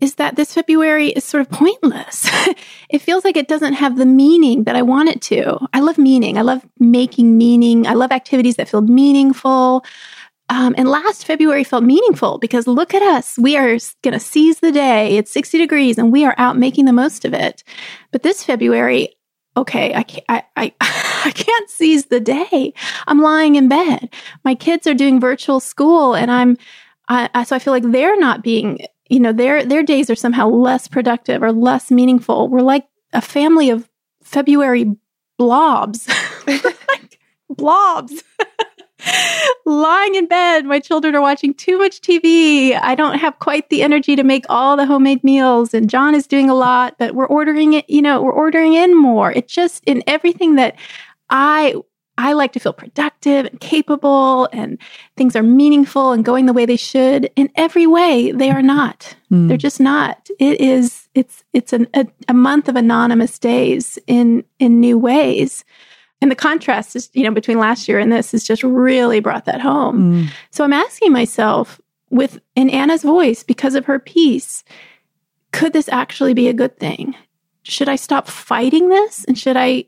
is 0.00 0.16
that 0.16 0.34
this 0.34 0.52
February 0.52 1.10
is 1.10 1.24
sort 1.24 1.42
of 1.42 1.50
pointless. 1.50 2.28
it 2.90 3.00
feels 3.00 3.24
like 3.24 3.36
it 3.36 3.46
doesn't 3.46 3.74
have 3.74 3.96
the 3.96 4.06
meaning 4.06 4.64
that 4.64 4.74
I 4.74 4.82
want 4.82 5.08
it 5.08 5.22
to. 5.22 5.58
I 5.72 5.78
love 5.78 5.96
meaning. 5.96 6.36
I 6.36 6.42
love 6.42 6.66
making 6.80 7.38
meaning. 7.38 7.86
I 7.86 7.94
love 7.94 8.10
activities 8.10 8.56
that 8.56 8.68
feel 8.68 8.80
meaningful. 8.80 9.84
Um, 10.48 10.74
and 10.76 10.88
last 10.88 11.24
February 11.24 11.62
felt 11.62 11.84
meaningful 11.84 12.38
because 12.38 12.66
look 12.66 12.94
at 12.94 13.02
us. 13.02 13.38
We 13.38 13.56
are 13.56 13.78
going 14.02 14.12
to 14.12 14.18
seize 14.18 14.58
the 14.58 14.72
day. 14.72 15.16
It's 15.16 15.30
60 15.30 15.56
degrees 15.56 15.98
and 15.98 16.12
we 16.12 16.24
are 16.24 16.34
out 16.36 16.58
making 16.58 16.86
the 16.86 16.92
most 16.92 17.24
of 17.24 17.32
it. 17.32 17.62
But 18.10 18.24
this 18.24 18.42
February, 18.42 19.14
okay, 19.56 19.94
I 19.94 20.02
can't, 20.02 20.24
I, 20.28 20.42
I, 20.56 20.72
I 21.24 21.30
can't 21.30 21.70
seize 21.70 22.06
the 22.06 22.20
day. 22.20 22.72
I'm 23.06 23.20
lying 23.20 23.56
in 23.56 23.68
bed. 23.68 24.12
My 24.44 24.54
kids 24.54 24.86
are 24.86 24.94
doing 24.94 25.20
virtual 25.20 25.60
school 25.60 26.14
and 26.14 26.30
I'm, 26.30 26.56
I, 27.08 27.44
so 27.44 27.54
I 27.54 27.58
feel 27.58 27.72
like 27.72 27.90
they're 27.90 28.18
not 28.18 28.42
being, 28.42 28.80
you 29.08 29.20
know, 29.20 29.32
their, 29.32 29.64
their 29.64 29.82
days 29.82 30.08
are 30.08 30.14
somehow 30.14 30.48
less 30.48 30.88
productive 30.88 31.42
or 31.42 31.52
less 31.52 31.90
meaningful. 31.90 32.48
We're 32.48 32.60
like 32.60 32.86
a 33.12 33.20
family 33.20 33.70
of 33.70 33.88
February 34.22 34.96
blobs, 35.38 36.08
like 36.46 37.18
blobs. 37.50 38.22
lying 39.66 40.14
in 40.14 40.26
bed. 40.26 40.64
My 40.64 40.78
children 40.78 41.14
are 41.14 41.20
watching 41.20 41.54
too 41.54 41.78
much 41.78 42.00
TV. 42.00 42.78
I 42.80 42.94
don't 42.94 43.18
have 43.18 43.38
quite 43.38 43.68
the 43.68 43.82
energy 43.82 44.16
to 44.16 44.24
make 44.24 44.44
all 44.48 44.76
the 44.76 44.86
homemade 44.86 45.24
meals. 45.24 45.74
And 45.74 45.90
John 45.90 46.14
is 46.14 46.26
doing 46.26 46.48
a 46.48 46.54
lot, 46.54 46.96
but 46.98 47.14
we're 47.14 47.26
ordering 47.26 47.72
it, 47.74 47.88
you 47.88 48.02
know, 48.02 48.22
we're 48.22 48.32
ordering 48.32 48.74
in 48.74 48.96
more. 48.96 49.32
It 49.32 49.48
just 49.48 49.82
in 49.84 50.02
everything 50.06 50.56
that 50.56 50.76
I 51.32 51.74
I 52.18 52.34
like 52.34 52.52
to 52.52 52.60
feel 52.60 52.74
productive 52.74 53.46
and 53.46 53.58
capable 53.58 54.48
and 54.52 54.78
things 55.16 55.34
are 55.34 55.42
meaningful 55.42 56.12
and 56.12 56.24
going 56.24 56.44
the 56.44 56.52
way 56.52 56.66
they 56.66 56.76
should. 56.76 57.30
In 57.36 57.50
every 57.56 57.86
way, 57.86 58.30
they 58.32 58.50
are 58.50 58.62
not. 58.62 59.16
Mm. 59.32 59.48
They're 59.48 59.56
just 59.56 59.80
not. 59.80 60.28
It 60.38 60.60
is 60.60 61.08
it's 61.14 61.42
it's 61.52 61.72
an, 61.72 61.88
a, 61.94 62.06
a 62.28 62.34
month 62.34 62.68
of 62.68 62.76
anonymous 62.76 63.38
days 63.38 63.98
in 64.06 64.44
in 64.58 64.78
new 64.78 64.98
ways. 64.98 65.64
And 66.20 66.30
the 66.30 66.36
contrast 66.36 66.94
is, 66.94 67.10
you 67.14 67.24
know, 67.24 67.32
between 67.32 67.58
last 67.58 67.88
year 67.88 67.98
and 67.98 68.12
this 68.12 68.30
has 68.30 68.44
just 68.44 68.62
really 68.62 69.18
brought 69.18 69.46
that 69.46 69.60
home. 69.60 70.12
Mm. 70.12 70.30
So 70.50 70.62
I'm 70.62 70.72
asking 70.72 71.12
myself 71.12 71.80
with 72.10 72.38
in 72.54 72.68
Anna's 72.68 73.02
voice, 73.02 73.42
because 73.42 73.74
of 73.74 73.86
her 73.86 73.98
piece, 73.98 74.62
could 75.50 75.72
this 75.72 75.88
actually 75.88 76.34
be 76.34 76.46
a 76.46 76.52
good 76.52 76.78
thing? 76.78 77.16
Should 77.62 77.88
I 77.88 77.96
stop 77.96 78.28
fighting 78.28 78.90
this 78.90 79.24
and 79.24 79.38
should 79.38 79.56
I 79.56 79.86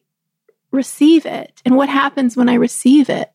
receive 0.74 1.26
it? 1.26 1.62
And 1.64 1.76
what 1.76 1.88
happens 1.88 2.36
when 2.36 2.48
I 2.48 2.54
receive 2.54 3.08
it? 3.08 3.30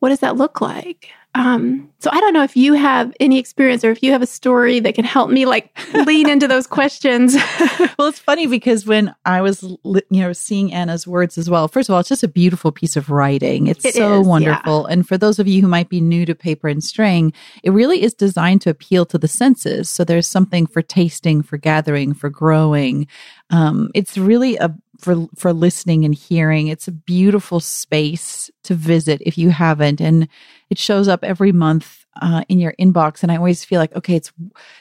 What 0.00 0.10
does 0.10 0.20
that 0.20 0.36
look 0.36 0.60
like? 0.60 1.10
Um, 1.36 1.90
so 1.98 2.08
I 2.10 2.18
don't 2.20 2.32
know 2.32 2.44
if 2.44 2.56
you 2.56 2.72
have 2.72 3.12
any 3.20 3.38
experience 3.38 3.84
or 3.84 3.90
if 3.90 4.02
you 4.02 4.10
have 4.12 4.22
a 4.22 4.26
story 4.26 4.80
that 4.80 4.94
can 4.94 5.04
help 5.04 5.28
me 5.28 5.44
like 5.44 5.70
lean 6.06 6.30
into 6.30 6.48
those 6.48 6.66
questions. 6.66 7.34
well, 7.98 8.08
it's 8.08 8.18
funny 8.18 8.46
because 8.46 8.86
when 8.86 9.14
I 9.26 9.42
was, 9.42 9.62
you 9.62 10.02
know, 10.10 10.32
seeing 10.32 10.72
Anna's 10.72 11.06
words 11.06 11.36
as 11.36 11.50
well, 11.50 11.68
first 11.68 11.90
of 11.90 11.94
all, 11.94 12.00
it's 12.00 12.08
just 12.08 12.22
a 12.22 12.28
beautiful 12.28 12.72
piece 12.72 12.96
of 12.96 13.10
writing. 13.10 13.66
It's 13.66 13.84
it 13.84 13.94
so 13.94 14.20
is, 14.20 14.26
wonderful. 14.26 14.86
Yeah. 14.86 14.94
And 14.94 15.06
for 15.06 15.18
those 15.18 15.38
of 15.38 15.46
you 15.46 15.60
who 15.60 15.68
might 15.68 15.90
be 15.90 16.00
new 16.00 16.24
to 16.24 16.34
paper 16.34 16.68
and 16.68 16.82
string, 16.82 17.34
it 17.62 17.70
really 17.70 18.02
is 18.02 18.14
designed 18.14 18.62
to 18.62 18.70
appeal 18.70 19.04
to 19.06 19.18
the 19.18 19.28
senses. 19.28 19.90
So 19.90 20.04
there's 20.04 20.26
something 20.26 20.66
for 20.66 20.80
tasting, 20.80 21.42
for 21.42 21.58
gathering, 21.58 22.14
for 22.14 22.30
growing. 22.30 23.08
Um, 23.50 23.90
it's 23.94 24.16
really 24.16 24.56
a 24.56 24.74
for 24.98 25.26
for 25.36 25.52
listening 25.52 26.04
and 26.04 26.14
hearing. 26.14 26.68
It's 26.68 26.88
a 26.88 26.92
beautiful 26.92 27.60
space 27.60 28.50
to 28.64 28.74
visit 28.74 29.22
if 29.24 29.38
you 29.38 29.50
haven't, 29.50 30.00
and 30.00 30.28
it 30.70 30.78
shows 30.78 31.08
up 31.08 31.22
every 31.22 31.52
month 31.52 32.04
uh, 32.20 32.42
in 32.48 32.58
your 32.58 32.74
inbox. 32.80 33.22
And 33.22 33.30
I 33.30 33.36
always 33.36 33.64
feel 33.64 33.78
like, 33.80 33.94
okay, 33.94 34.16
it's 34.16 34.32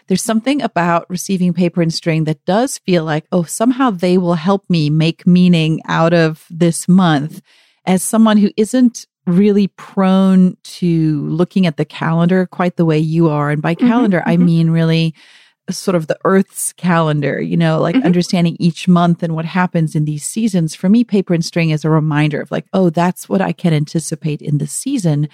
there's 0.07 0.23
something 0.23 0.61
about 0.61 1.09
receiving 1.09 1.53
paper 1.53 1.81
and 1.81 1.93
string 1.93 2.23
that 2.25 2.43
does 2.45 2.77
feel 2.79 3.03
like, 3.03 3.25
oh, 3.31 3.43
somehow 3.43 3.91
they 3.91 4.17
will 4.17 4.35
help 4.35 4.69
me 4.69 4.89
make 4.89 5.27
meaning 5.27 5.81
out 5.87 6.13
of 6.13 6.45
this 6.49 6.87
month. 6.87 7.41
As 7.85 8.01
someone 8.01 8.37
who 8.37 8.49
isn't 8.57 9.05
really 9.27 9.67
prone 9.69 10.57
to 10.63 11.27
looking 11.27 11.65
at 11.65 11.77
the 11.77 11.85
calendar 11.85 12.45
quite 12.47 12.77
the 12.77 12.85
way 12.85 12.99
you 12.99 13.29
are, 13.29 13.51
and 13.51 13.61
by 13.61 13.75
mm-hmm, 13.75 13.87
calendar 13.87 14.19
mm-hmm, 14.19 14.29
I 14.29 14.37
mean 14.37 14.69
really 14.69 15.13
sort 15.69 15.95
of 15.95 16.07
the 16.07 16.17
earth's 16.25 16.73
calendar, 16.73 17.41
you 17.41 17.57
know, 17.57 17.79
like 17.79 17.95
mm-hmm. 17.95 18.05
understanding 18.05 18.55
each 18.59 18.87
month 18.87 19.23
and 19.23 19.35
what 19.35 19.45
happens 19.45 19.95
in 19.95 20.05
these 20.05 20.23
seasons. 20.23 20.75
For 20.75 20.89
me, 20.89 21.03
paper 21.03 21.33
and 21.33 21.43
string 21.43 21.71
is 21.71 21.83
a 21.83 21.89
reminder 21.89 22.41
of 22.41 22.51
like, 22.51 22.65
oh, 22.73 22.89
that's 22.89 23.27
what 23.27 23.41
I 23.41 23.51
can 23.51 23.73
anticipate 23.73 24.41
in 24.41 24.59
the 24.59 24.67
season. 24.67 25.27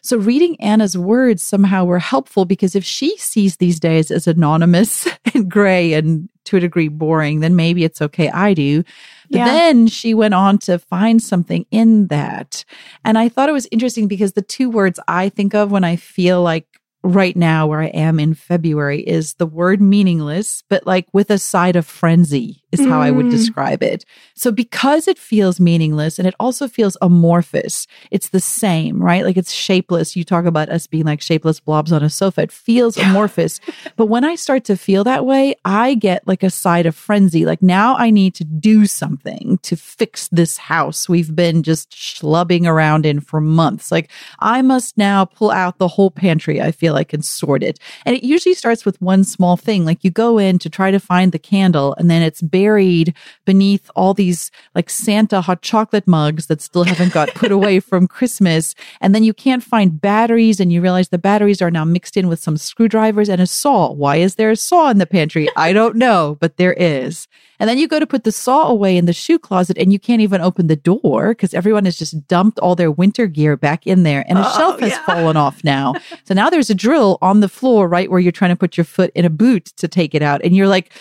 So 0.00 0.16
reading 0.16 0.60
Anna's 0.60 0.96
words 0.98 1.42
somehow 1.42 1.84
were 1.84 1.98
helpful 1.98 2.44
because 2.44 2.74
if 2.74 2.84
she 2.84 3.16
sees 3.16 3.56
these 3.56 3.80
days 3.80 4.10
as 4.10 4.26
anonymous 4.26 5.08
and 5.34 5.50
gray 5.50 5.94
and 5.94 6.28
to 6.44 6.58
a 6.58 6.60
degree 6.60 6.88
boring, 6.88 7.40
then 7.40 7.56
maybe 7.56 7.84
it's 7.84 8.02
okay. 8.02 8.30
I 8.30 8.54
do. 8.54 8.84
But 9.30 9.38
yeah. 9.38 9.44
then 9.46 9.86
she 9.86 10.12
went 10.12 10.34
on 10.34 10.58
to 10.58 10.78
find 10.78 11.22
something 11.22 11.64
in 11.70 12.08
that. 12.08 12.64
And 13.04 13.16
I 13.16 13.28
thought 13.28 13.48
it 13.48 13.52
was 13.52 13.66
interesting 13.70 14.06
because 14.06 14.34
the 14.34 14.42
two 14.42 14.68
words 14.68 15.00
I 15.08 15.30
think 15.30 15.54
of 15.54 15.70
when 15.70 15.84
I 15.84 15.96
feel 15.96 16.42
like 16.42 16.66
right 17.04 17.36
now 17.36 17.66
where 17.66 17.80
I 17.80 17.88
am 17.88 18.18
in 18.18 18.34
February 18.34 19.00
is 19.00 19.34
the 19.34 19.46
word 19.46 19.80
meaningless, 19.80 20.64
but 20.68 20.86
like 20.86 21.06
with 21.12 21.30
a 21.30 21.38
side 21.38 21.76
of 21.76 21.86
frenzy 21.86 22.63
is 22.74 22.80
how 22.80 23.00
mm. 23.00 23.04
I 23.04 23.10
would 23.10 23.26
mm. 23.26 23.30
describe 23.30 23.82
it. 23.82 24.04
So 24.34 24.52
because 24.52 25.08
it 25.08 25.18
feels 25.18 25.60
meaningless 25.60 26.18
and 26.18 26.28
it 26.28 26.34
also 26.38 26.68
feels 26.68 26.96
amorphous, 27.00 27.86
it's 28.10 28.28
the 28.28 28.40
same, 28.40 29.02
right? 29.02 29.24
Like 29.24 29.36
it's 29.36 29.52
shapeless. 29.52 30.16
You 30.16 30.24
talk 30.24 30.44
about 30.44 30.68
us 30.68 30.86
being 30.86 31.04
like 31.04 31.20
shapeless 31.20 31.60
blobs 31.60 31.92
on 31.92 32.02
a 32.02 32.10
sofa. 32.10 32.42
It 32.42 32.52
feels 32.52 32.96
yeah. 32.96 33.10
amorphous. 33.10 33.60
but 33.96 34.06
when 34.06 34.24
I 34.24 34.34
start 34.34 34.64
to 34.64 34.76
feel 34.76 35.04
that 35.04 35.24
way, 35.24 35.54
I 35.64 35.94
get 35.94 36.26
like 36.26 36.42
a 36.42 36.50
side 36.50 36.86
of 36.86 36.94
frenzy. 36.94 37.44
Like 37.46 37.62
now 37.62 37.96
I 37.96 38.10
need 38.10 38.34
to 38.36 38.44
do 38.44 38.86
something 38.86 39.58
to 39.62 39.76
fix 39.76 40.28
this 40.28 40.56
house 40.56 41.08
we've 41.08 41.34
been 41.34 41.62
just 41.62 41.90
schlubbing 41.90 42.66
around 42.66 43.06
in 43.06 43.20
for 43.20 43.40
months. 43.40 43.92
Like 43.92 44.10
I 44.40 44.62
must 44.62 44.96
now 44.98 45.24
pull 45.24 45.50
out 45.50 45.78
the 45.78 45.88
whole 45.88 46.10
pantry. 46.10 46.60
I 46.60 46.72
feel 46.72 46.92
like 46.92 47.12
and 47.12 47.24
sort 47.24 47.62
it. 47.62 47.78
And 48.04 48.16
it 48.16 48.24
usually 48.24 48.54
starts 48.54 48.84
with 48.84 49.00
one 49.00 49.24
small 49.24 49.56
thing. 49.56 49.84
Like 49.84 50.02
you 50.02 50.10
go 50.10 50.38
in 50.38 50.58
to 50.60 50.70
try 50.70 50.90
to 50.90 50.98
find 50.98 51.32
the 51.32 51.38
candle 51.38 51.94
and 51.98 52.10
then 52.10 52.22
it's 52.22 52.42
bare 52.42 52.63
buried 52.64 53.14
beneath 53.44 53.90
all 53.94 54.14
these 54.14 54.50
like 54.74 54.88
Santa 54.88 55.42
hot 55.42 55.60
chocolate 55.60 56.06
mugs 56.06 56.46
that 56.46 56.62
still 56.62 56.84
haven't 56.84 57.12
got 57.12 57.34
put 57.34 57.52
away 57.58 57.78
from 57.78 58.08
Christmas. 58.08 58.74
And 59.02 59.14
then 59.14 59.22
you 59.22 59.34
can't 59.34 59.62
find 59.62 60.00
batteries 60.00 60.60
and 60.60 60.72
you 60.72 60.80
realize 60.80 61.10
the 61.10 61.18
batteries 61.18 61.60
are 61.60 61.70
now 61.70 61.84
mixed 61.84 62.16
in 62.16 62.26
with 62.26 62.40
some 62.40 62.56
screwdrivers 62.56 63.28
and 63.28 63.42
a 63.42 63.46
saw. 63.46 63.92
Why 63.92 64.16
is 64.16 64.36
there 64.36 64.50
a 64.50 64.56
saw 64.56 64.88
in 64.88 64.96
the 64.96 65.04
pantry? 65.04 65.46
I 65.56 65.74
don't 65.74 65.96
know, 65.96 66.38
but 66.40 66.56
there 66.56 66.72
is. 66.72 67.28
And 67.60 67.68
then 67.68 67.78
you 67.78 67.86
go 67.86 68.00
to 68.00 68.06
put 68.06 68.24
the 68.24 68.32
saw 68.32 68.68
away 68.68 68.96
in 68.96 69.04
the 69.04 69.12
shoe 69.12 69.38
closet 69.38 69.76
and 69.78 69.92
you 69.92 69.98
can't 69.98 70.22
even 70.22 70.40
open 70.40 70.66
the 70.66 70.76
door 70.76 71.34
because 71.34 71.52
everyone 71.52 71.84
has 71.84 71.98
just 71.98 72.26
dumped 72.26 72.58
all 72.60 72.74
their 72.74 72.90
winter 72.90 73.26
gear 73.26 73.58
back 73.58 73.86
in 73.86 74.04
there 74.04 74.24
and 74.26 74.38
a 74.38 74.46
oh, 74.46 74.56
shelf 74.56 74.80
has 74.80 74.92
yeah. 74.92 75.04
fallen 75.06 75.36
off 75.36 75.62
now. 75.62 75.94
so 76.24 76.32
now 76.32 76.48
there's 76.48 76.70
a 76.70 76.74
drill 76.74 77.18
on 77.20 77.40
the 77.40 77.48
floor 77.48 77.88
right 77.88 78.10
where 78.10 78.20
you're 78.20 78.32
trying 78.32 78.56
to 78.56 78.56
put 78.56 78.78
your 78.78 78.84
foot 78.84 79.12
in 79.14 79.26
a 79.26 79.30
boot 79.30 79.66
to 79.76 79.86
take 79.86 80.14
it 80.14 80.22
out. 80.22 80.42
And 80.42 80.56
you're 80.56 80.68
like, 80.68 80.92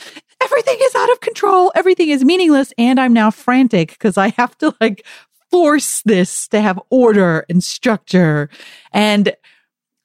everything 0.44 0.78
is 0.82 0.96
control. 1.24 1.72
Everything 1.76 2.10
is 2.10 2.24
meaningless. 2.24 2.74
And 2.78 3.00
I'm 3.00 3.14
now 3.14 3.32
frantic 3.32 3.90
because 3.90 4.18
I 4.18 4.30
have 4.30 4.58
to 4.60 4.76
like 4.80 5.06
force 5.50 6.02
this 6.04 6.48
to 6.50 6.62
have 6.62 6.80
order 6.90 7.46
and 7.50 7.64
structure. 7.64 8.50
And 8.92 9.36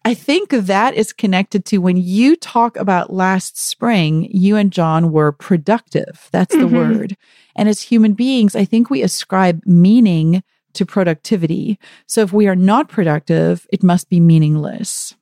I 0.04 0.14
think 0.14 0.50
that 0.50 0.94
is 0.94 1.12
connected 1.12 1.64
to 1.66 1.78
when 1.78 1.96
you 1.98 2.36
talk 2.36 2.76
about 2.76 3.12
last 3.12 3.58
spring, 3.58 4.28
you 4.30 4.56
and 4.56 4.72
John 4.72 5.12
were 5.12 5.32
productive. 5.32 6.28
That's 6.32 6.54
the 6.54 6.62
mm-hmm. 6.62 6.76
word. 6.76 7.16
And 7.56 7.68
as 7.68 7.82
human 7.82 8.14
beings, 8.14 8.56
I 8.56 8.64
think 8.64 8.88
we 8.88 9.02
ascribe 9.02 9.60
meaning 9.66 10.42
to 10.74 10.86
productivity. 10.86 11.78
So 12.06 12.22
if 12.22 12.32
we 12.32 12.46
are 12.46 12.56
not 12.56 12.88
productive, 12.88 13.66
it 13.70 13.82
must 13.82 14.08
be 14.08 14.20
meaningless. 14.20 15.14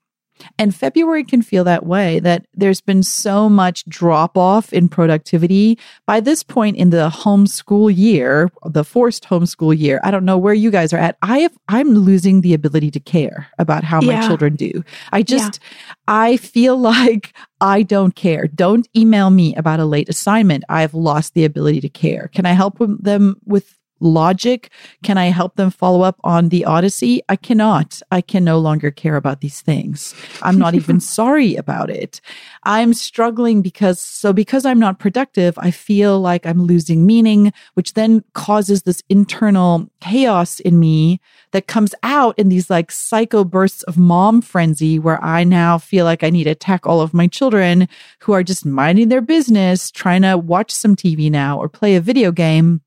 And 0.59 0.75
February 0.75 1.25
can 1.25 1.43
feel 1.43 1.65
that 1.65 1.87
way 1.87 2.21
that 2.21 2.47
there's 2.55 2.81
been 2.81 3.03
so 3.03 3.49
much 3.49 3.85
drop 3.87 4.37
off 4.37 4.73
in 4.73 4.89
productivity. 4.89 5.79
By 6.07 6.21
this 6.21 6.43
point 6.43 6.77
in 6.77 6.91
the 6.91 7.11
homeschool 7.11 7.95
year, 7.95 8.51
the 8.65 8.85
forced 8.85 9.25
homeschool 9.25 9.79
year, 9.79 10.01
I 10.05 10.11
don't 10.11 10.25
know 10.25 10.39
where 10.39 10.55
you 10.55 10.71
guys 10.71 10.93
are 10.93 10.99
at. 10.99 11.17
I 11.23 11.39
have, 11.41 11.57
I'm 11.69 11.91
losing 11.91 12.41
the 12.41 12.55
ability 12.55 12.91
to 12.93 13.01
care 13.01 13.49
about 13.59 13.85
how 13.85 14.01
yeah. 14.01 14.21
my 14.21 14.27
children 14.27 14.57
do. 14.57 14.85
I 15.13 15.23
just, 15.23 15.61
yeah. 15.63 15.95
I 16.09 16.37
feel 16.37 16.77
like 16.77 17.35
I 17.61 17.83
don't 17.83 18.15
care. 18.15 18.47
Don't 18.47 18.89
email 18.97 19.31
me 19.31 19.55
about 19.57 19.81
a 19.81 19.85
late 19.85 20.09
assignment. 20.09 20.65
I've 20.69 20.95
lost 20.95 21.35
the 21.35 21.45
ability 21.45 21.81
to 21.81 21.89
care. 21.89 22.29
Can 22.35 22.47
I 22.47 22.53
help 22.53 22.79
them 22.79 23.41
with 23.45 23.76
logic? 24.01 24.71
Can 25.03 25.19
I 25.19 25.27
help 25.27 25.57
them 25.57 25.71
follow 25.71 26.03
up 26.03 26.19
on 26.25 26.49
the 26.49 26.65
Odyssey? 26.65 27.23
I 27.29 27.37
cannot. 27.37 28.01
I 28.11 28.21
can 28.21 28.45
no 28.45 28.59
longer 28.59 28.91
care 28.91 29.17
about 29.17 29.41
these 29.41 29.61
things. 29.61 30.15
I'm 30.43 30.59
not 30.59 30.75
even 30.75 31.01
sorry 31.17 31.57
about 31.57 31.91
it. 31.91 32.21
I'm 32.65 32.95
struggling 32.95 33.63
because, 33.63 34.01
so 34.01 34.33
because 34.33 34.67
I'm 34.67 34.79
not 34.79 34.99
productive, 34.99 35.55
I 35.59 35.71
feel 35.71 36.21
like 36.21 36.47
I'm 36.47 36.63
losing 36.63 37.07
meaning, 37.07 37.53
which 37.75 37.95
then 37.95 38.23
causes 38.35 38.83
this 38.83 39.03
internal 39.09 39.91
chaos 40.01 40.61
in 40.61 40.79
me 40.79 41.21
that 41.53 41.67
comes 41.67 41.95
out 42.03 42.39
in 42.39 42.49
these 42.49 42.69
like 42.69 42.91
psycho 42.91 43.45
bursts 43.45 43.83
of 43.85 43.97
mom 43.97 44.43
frenzy 44.43 44.99
where 44.99 45.23
I 45.23 45.45
now 45.45 45.79
feel 45.79 46.05
like 46.05 46.23
I 46.23 46.31
need 46.31 46.45
to 46.45 46.51
attack 46.51 46.87
all 46.87 47.01
of 47.01 47.15
my 47.15 47.27
children 47.27 47.89
who 48.21 48.33
are 48.33 48.43
just 48.43 48.67
minding 48.67 49.09
their 49.09 49.21
business, 49.21 49.91
trying 49.91 50.23
to 50.23 50.37
watch 50.37 50.71
some 50.71 50.97
TV 50.97 51.31
now 51.31 51.59
or 51.59 51.69
play 51.69 51.95
a 51.95 52.01
video 52.01 52.33
game 52.33 52.83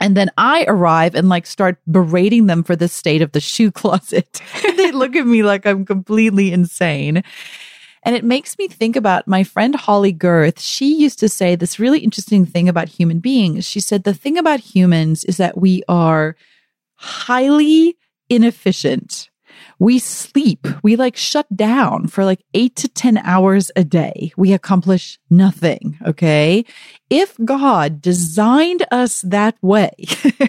and 0.00 0.16
then 0.16 0.30
I 0.36 0.64
arrive 0.68 1.14
and 1.14 1.28
like 1.28 1.46
start 1.46 1.78
berating 1.90 2.46
them 2.46 2.62
for 2.62 2.76
the 2.76 2.88
state 2.88 3.22
of 3.22 3.32
the 3.32 3.40
shoe 3.40 3.70
closet. 3.72 4.40
they 4.62 4.92
look 4.92 5.16
at 5.16 5.26
me 5.26 5.42
like 5.42 5.66
I'm 5.66 5.84
completely 5.84 6.52
insane. 6.52 7.22
And 8.02 8.14
it 8.14 8.24
makes 8.24 8.56
me 8.56 8.68
think 8.68 8.94
about 8.94 9.26
my 9.26 9.42
friend 9.42 9.74
Holley 9.74 10.12
Gerth. 10.12 10.60
She 10.60 10.94
used 10.94 11.18
to 11.18 11.28
say 11.28 11.56
this 11.56 11.80
really 11.80 11.98
interesting 11.98 12.46
thing 12.46 12.68
about 12.68 12.88
human 12.88 13.18
beings. 13.18 13.66
She 13.66 13.80
said, 13.80 14.04
the 14.04 14.14
thing 14.14 14.38
about 14.38 14.60
humans 14.60 15.24
is 15.24 15.38
that 15.38 15.58
we 15.58 15.82
are 15.88 16.36
highly 16.94 17.96
inefficient 18.28 19.28
we 19.78 19.98
sleep. 19.98 20.66
We 20.82 20.96
like 20.96 21.16
shut 21.16 21.46
down 21.54 22.08
for 22.08 22.24
like 22.24 22.42
eight 22.54 22.76
to 22.76 22.88
10 22.88 23.18
hours 23.18 23.70
a 23.76 23.84
day. 23.84 24.32
We 24.36 24.52
accomplish 24.52 25.18
nothing. 25.30 25.98
Okay. 26.06 26.64
If 27.10 27.36
God 27.44 28.00
designed 28.00 28.86
us 28.90 29.20
that 29.22 29.56
way, 29.62 29.92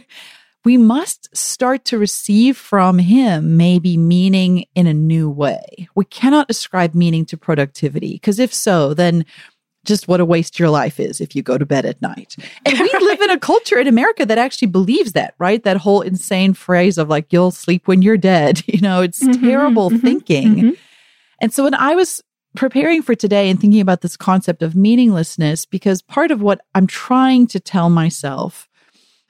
we 0.65 0.77
must 0.77 1.35
start 1.35 1.85
to 1.85 1.97
receive 1.97 2.57
from 2.57 2.99
him 2.99 3.57
maybe 3.57 3.97
meaning 3.97 4.65
in 4.75 4.87
a 4.87 4.93
new 4.93 5.29
way. 5.29 5.87
We 5.95 6.05
cannot 6.05 6.49
ascribe 6.49 6.93
meaning 6.93 7.25
to 7.27 7.37
productivity 7.37 8.13
because 8.13 8.39
if 8.39 8.53
so, 8.53 8.93
then 8.93 9.25
just 9.87 10.07
what 10.07 10.19
a 10.19 10.25
waste 10.25 10.59
your 10.59 10.69
life 10.69 10.99
is 10.99 11.19
if 11.19 11.35
you 11.35 11.41
go 11.41 11.57
to 11.57 11.65
bed 11.65 11.85
at 11.85 12.01
night. 12.01 12.35
And 12.65 12.79
we 12.79 12.91
live 13.01 13.21
in 13.21 13.31
a 13.31 13.39
culture 13.39 13.79
in 13.79 13.87
America 13.87 14.25
that 14.25 14.37
actually 14.37 14.67
believes 14.67 15.13
that, 15.13 15.33
right? 15.39 15.63
That 15.63 15.77
whole 15.77 16.01
insane 16.01 16.53
phrase 16.53 16.97
of 16.97 17.09
like, 17.09 17.31
you'll 17.31 17.51
sleep 17.51 17.87
when 17.87 18.01
you're 18.01 18.17
dead. 18.17 18.61
You 18.67 18.81
know, 18.81 19.01
it's 19.01 19.23
mm-hmm, 19.23 19.43
terrible 19.43 19.89
mm-hmm, 19.89 20.05
thinking. 20.05 20.55
Mm-hmm. 20.55 20.69
And 21.41 21.51
so 21.51 21.63
when 21.63 21.73
I 21.73 21.95
was 21.95 22.21
preparing 22.55 23.01
for 23.01 23.15
today 23.15 23.49
and 23.49 23.59
thinking 23.59 23.81
about 23.81 24.01
this 24.01 24.17
concept 24.17 24.61
of 24.61 24.75
meaninglessness, 24.75 25.65
because 25.65 26.01
part 26.03 26.29
of 26.29 26.41
what 26.41 26.61
I'm 26.75 26.85
trying 26.85 27.47
to 27.47 27.59
tell 27.59 27.89
myself 27.89 28.67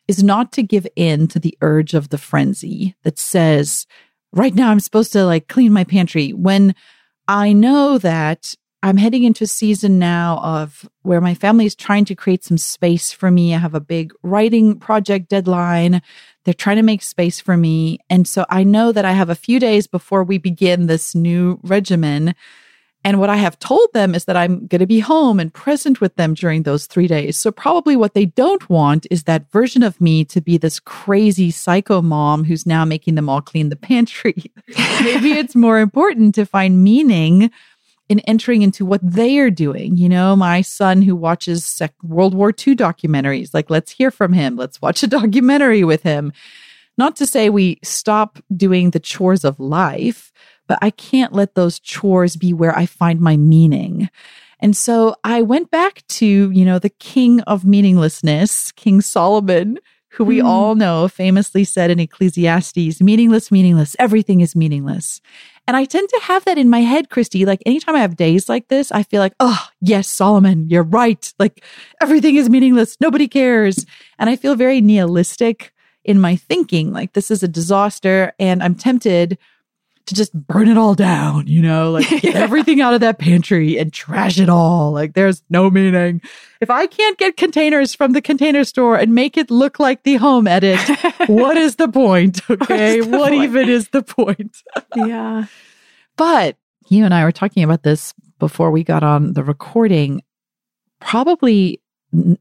is 0.07 0.23
not 0.23 0.51
to 0.53 0.63
give 0.63 0.87
in 0.95 1.27
to 1.29 1.39
the 1.39 1.57
urge 1.61 1.93
of 1.93 2.09
the 2.09 2.17
frenzy 2.17 2.95
that 3.03 3.19
says, 3.19 3.85
right 4.33 4.53
now 4.53 4.71
I'm 4.71 4.79
supposed 4.79 5.13
to 5.13 5.23
like 5.23 5.47
clean 5.47 5.71
my 5.71 5.83
pantry 5.83 6.33
when 6.33 6.75
I 7.27 7.53
know 7.53 7.97
that 7.99 8.53
I'm 8.83 8.97
heading 8.97 9.23
into 9.23 9.45
a 9.45 9.47
season 9.47 9.97
now 9.97 10.37
of 10.37 10.87
where 11.01 11.19
my 11.19 11.33
family 11.33 11.65
is 11.65 11.75
trying 11.75 12.05
to 12.05 12.15
create 12.15 12.43
some 12.43 12.57
space 12.57 13.11
for 13.11 13.31
me. 13.31 13.53
I 13.53 13.57
have 13.57 13.73
a 13.73 13.79
big 13.79 14.13
writing 14.21 14.79
project 14.79 15.29
deadline. 15.29 16.01
They're 16.45 16.53
trying 16.53 16.77
to 16.77 16.83
make 16.83 17.01
space 17.01 17.39
for 17.39 17.57
me. 17.57 17.99
And 18.09 18.27
so 18.27 18.45
I 18.49 18.63
know 18.63 18.91
that 18.91 19.05
I 19.05 19.13
have 19.13 19.29
a 19.29 19.35
few 19.35 19.59
days 19.59 19.87
before 19.87 20.23
we 20.23 20.37
begin 20.37 20.85
this 20.85 21.15
new 21.15 21.59
regimen. 21.63 22.35
And 23.03 23.19
what 23.19 23.29
I 23.29 23.37
have 23.37 23.57
told 23.57 23.87
them 23.93 24.13
is 24.13 24.25
that 24.25 24.37
I'm 24.37 24.67
going 24.67 24.79
to 24.79 24.85
be 24.85 24.99
home 24.99 25.39
and 25.39 25.53
present 25.53 26.01
with 26.01 26.15
them 26.15 26.33
during 26.33 26.63
those 26.63 26.87
three 26.87 27.07
days. 27.07 27.37
So 27.37 27.51
probably 27.51 27.95
what 27.95 28.13
they 28.13 28.25
don't 28.25 28.69
want 28.69 29.07
is 29.09 29.23
that 29.23 29.49
version 29.51 29.81
of 29.81 29.99
me 30.01 30.25
to 30.25 30.41
be 30.41 30.57
this 30.57 30.79
crazy 30.79 31.49
psycho 31.49 32.01
mom 32.01 32.43
who's 32.43 32.65
now 32.65 32.85
making 32.85 33.15
them 33.15 33.29
all 33.29 33.41
clean 33.41 33.69
the 33.69 33.75
pantry. 33.75 34.51
Maybe 35.01 35.31
it's 35.31 35.55
more 35.55 35.79
important 35.79 36.35
to 36.35 36.45
find 36.45 36.83
meaning 36.83 37.49
in 38.09 38.19
entering 38.21 38.61
into 38.61 38.85
what 38.85 39.01
they 39.03 39.37
are 39.39 39.49
doing. 39.49 39.97
You 39.97 40.09
know, 40.09 40.35
my 40.35 40.61
son 40.61 41.01
who 41.01 41.15
watches 41.15 41.65
Sec- 41.65 42.01
World 42.03 42.33
War 42.33 42.49
II 42.49 42.75
documentaries, 42.75 43.53
like, 43.53 43.69
let's 43.69 43.91
hear 43.91 44.11
from 44.11 44.33
him. 44.33 44.55
Let's 44.55 44.81
watch 44.81 45.03
a 45.03 45.07
documentary 45.19 45.83
with 45.83 46.03
him. 46.03 46.31
Not 46.97 47.15
to 47.17 47.27
say 47.27 47.49
we 47.49 47.79
stop 47.83 48.39
doing 48.55 48.91
the 48.91 48.99
chores 48.99 49.43
of 49.43 49.59
life, 49.59 50.31
but 50.67 50.79
I 50.81 50.89
can't 50.89 51.33
let 51.33 51.55
those 51.55 51.79
chores 51.79 52.35
be 52.35 52.53
where 52.53 52.77
I 52.77 52.85
find 52.85 53.21
my 53.21 53.37
meaning. 53.37 54.09
And 54.59 54.75
so 54.75 55.15
I 55.23 55.43
went 55.43 55.69
back 55.69 56.05
to, 56.07 56.25
you 56.25 56.65
know, 56.65 56.79
the 56.79 56.89
king 56.89 57.41
of 57.41 57.65
meaninglessness, 57.65 58.71
King 58.71 59.01
Solomon, 59.01 59.77
who 60.09 60.23
we 60.23 60.39
mm. 60.39 60.45
all 60.45 60.73
know 60.73 61.07
famously 61.07 61.63
said 61.63 61.91
in 61.91 61.99
Ecclesiastes, 61.99 62.99
meaningless, 63.01 63.51
meaningless, 63.51 63.95
everything 63.99 64.41
is 64.41 64.55
meaningless. 64.55 65.21
And 65.67 65.75
I 65.75 65.83
tend 65.83 66.07
to 66.09 66.19
have 66.23 66.45
that 66.45 66.57
in 66.57 66.69
my 66.69 66.79
head, 66.79 67.09
Christy. 67.09 67.45
Like 67.45 67.61
anytime 67.65 67.95
I 67.95 67.99
have 67.99 68.15
days 68.15 68.47
like 68.47 68.69
this, 68.69 68.89
I 68.91 69.03
feel 69.03 69.19
like, 69.19 69.33
oh, 69.41 69.67
yes, 69.81 70.07
Solomon, 70.07 70.69
you're 70.69 70.83
right. 70.83 71.33
Like 71.37 71.63
everything 72.01 72.35
is 72.35 72.49
meaningless. 72.49 72.95
Nobody 73.01 73.27
cares. 73.27 73.85
And 74.17 74.29
I 74.29 74.37
feel 74.37 74.55
very 74.55 74.79
nihilistic 74.79 75.73
in 76.05 76.21
my 76.21 76.37
thinking. 76.37 76.93
Like 76.93 77.13
this 77.13 77.29
is 77.29 77.43
a 77.43 77.49
disaster. 77.49 78.31
And 78.39 78.63
I'm 78.63 78.75
tempted 78.75 79.37
to 80.07 80.15
just 80.15 80.33
burn 80.33 80.67
it 80.67 80.77
all 80.77 80.95
down, 80.95 81.47
you 81.47 81.61
know, 81.61 81.91
like 81.91 82.09
get 82.21 82.35
everything 82.35 82.81
out 82.81 82.93
of 82.93 83.01
that 83.01 83.19
pantry 83.19 83.77
and 83.77 83.93
trash 83.93 84.39
it 84.39 84.49
all. 84.49 84.91
Like 84.91 85.13
there's 85.13 85.43
no 85.49 85.69
meaning. 85.69 86.21
If 86.61 86.69
I 86.69 86.87
can't 86.87 87.17
get 87.17 87.37
containers 87.37 87.93
from 87.93 88.13
the 88.13 88.21
container 88.21 88.63
store 88.63 88.97
and 88.97 89.13
make 89.13 89.37
it 89.37 89.51
look 89.51 89.79
like 89.79 90.03
the 90.03 90.15
home 90.15 90.47
edit, 90.47 90.79
what 91.27 91.57
is 91.57 91.75
the 91.75 91.89
point? 91.89 92.41
Okay. 92.49 93.01
The 93.01 93.09
what 93.09 93.29
point? 93.29 93.43
even 93.43 93.69
is 93.69 93.89
the 93.89 94.01
point? 94.01 94.63
yeah. 94.95 95.45
But 96.15 96.57
you 96.89 97.05
and 97.05 97.13
I 97.13 97.23
were 97.23 97.31
talking 97.31 97.63
about 97.63 97.83
this 97.83 98.13
before 98.39 98.71
we 98.71 98.83
got 98.83 99.03
on 99.03 99.33
the 99.33 99.43
recording, 99.43 100.21
probably 100.99 101.81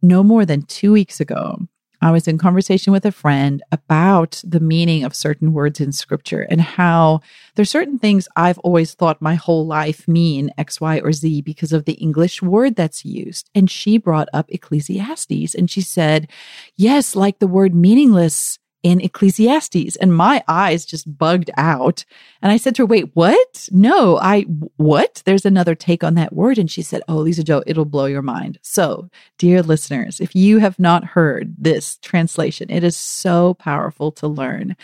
no 0.03 0.23
more 0.23 0.47
than 0.47 0.63
two 0.63 0.93
weeks 0.93 1.21
ago. 1.21 1.59
I 2.07 2.13
was 2.13 2.29
in 2.29 2.39
conversation 2.39 2.93
with 2.93 3.05
a 3.05 3.11
friend 3.11 3.65
about 3.73 4.41
the 4.45 4.61
meaning 4.61 5.03
of 5.03 5.13
certain 5.13 5.53
words 5.53 5.81
in 5.81 5.91
scripture 5.91 6.43
and 6.43 6.61
how 6.61 7.21
there's 7.57 7.69
certain 7.69 7.99
things 7.99 8.29
I've 8.37 8.61
always 8.61 8.95
thought 8.95 9.21
my 9.21 9.35
whole 9.35 9.67
life 9.67 10.07
mean 10.07 10.53
X, 10.57 10.81
Y, 10.81 11.01
or 11.01 11.13
Z 11.13 11.41
because 11.41 11.73
of 11.73 11.85
the 11.85 11.95
English 11.95 12.41
word 12.43 12.77
that's 12.77 13.05
used. 13.05 13.51
And 13.57 13.69
she 13.69 13.99
brought 13.99 14.29
up 14.33 14.47
Ecclesiastes 14.51 15.53
and 15.57 15.69
she 15.69 15.81
said, 15.81 16.31
yes, 16.77 17.17
like 17.17 17.41
the 17.41 17.49
word 17.49 17.75
meaningless 17.75 18.61
in 18.87 19.01
Ecclesiastes. 19.01 19.97
And 19.97 20.15
my 20.15 20.45
eyes 20.47 20.87
just 20.87 21.19
bugged 21.19 21.51
out. 21.57 22.05
And 22.41 22.53
I 22.53 22.57
said 22.57 22.77
to 22.77 22.83
her, 22.83 22.87
wait, 22.87 23.11
what? 23.15 23.69
No, 23.73 24.17
I, 24.19 24.43
what? 24.77 25.25
There's 25.27 25.45
another 25.45 25.75
take 25.75 26.05
on 26.05 26.15
that 26.15 26.33
word. 26.33 26.57
And 26.57 26.71
she 26.71 26.83
said, 26.83 27.03
oh, 27.09 27.17
Lisa-Jo, 27.17 27.65
it'll 27.67 27.85
blow 27.85 28.05
your 28.05 28.23
mind. 28.23 28.61
So, 28.63 29.11
dear 29.39 29.61
listeners, 29.61 30.21
if 30.21 30.37
you 30.37 30.59
have 30.59 30.79
not 30.79 31.03
heard 31.03 31.57
this 31.59 31.97
translation, 31.97 32.71
it 32.71 32.85
is 32.85 32.97
so 32.97 33.55
powerful 33.55 34.13
to 34.13 34.29
learn 34.29 34.77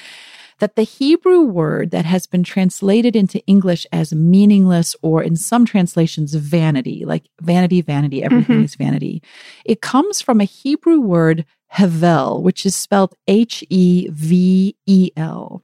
that 0.59 0.75
the 0.75 0.83
Hebrew 0.83 1.43
word 1.43 1.93
that 1.93 2.05
has 2.05 2.27
been 2.27 2.43
translated 2.43 3.15
into 3.15 3.45
English 3.47 3.87
as 3.93 4.13
meaningless 4.13 4.97
or 5.01 5.23
in 5.23 5.37
some 5.37 5.65
translations 5.65 6.35
vanity, 6.35 7.05
like 7.05 7.25
vanity, 7.41 7.81
vanity, 7.83 8.25
everything 8.25 8.57
mm-hmm. 8.57 8.65
is 8.65 8.75
vanity, 8.75 9.23
it 9.65 9.81
comes 9.81 10.21
from 10.21 10.41
a 10.41 10.45
Hebrew 10.45 11.01
word 11.01 11.45
Hevel, 11.75 12.43
which 12.43 12.67
is 12.67 12.77
spelled 12.77 13.15
H 13.27 13.65
E 13.71 14.09
V 14.11 14.77
E 14.87 15.11
L. 15.17 15.63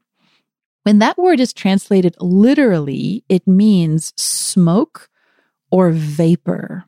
When 0.84 1.00
that 1.00 1.18
word 1.18 1.38
is 1.38 1.52
translated 1.52 2.16
literally, 2.18 3.24
it 3.28 3.46
means 3.46 4.14
smoke 4.16 5.10
or 5.70 5.90
vapor, 5.90 6.84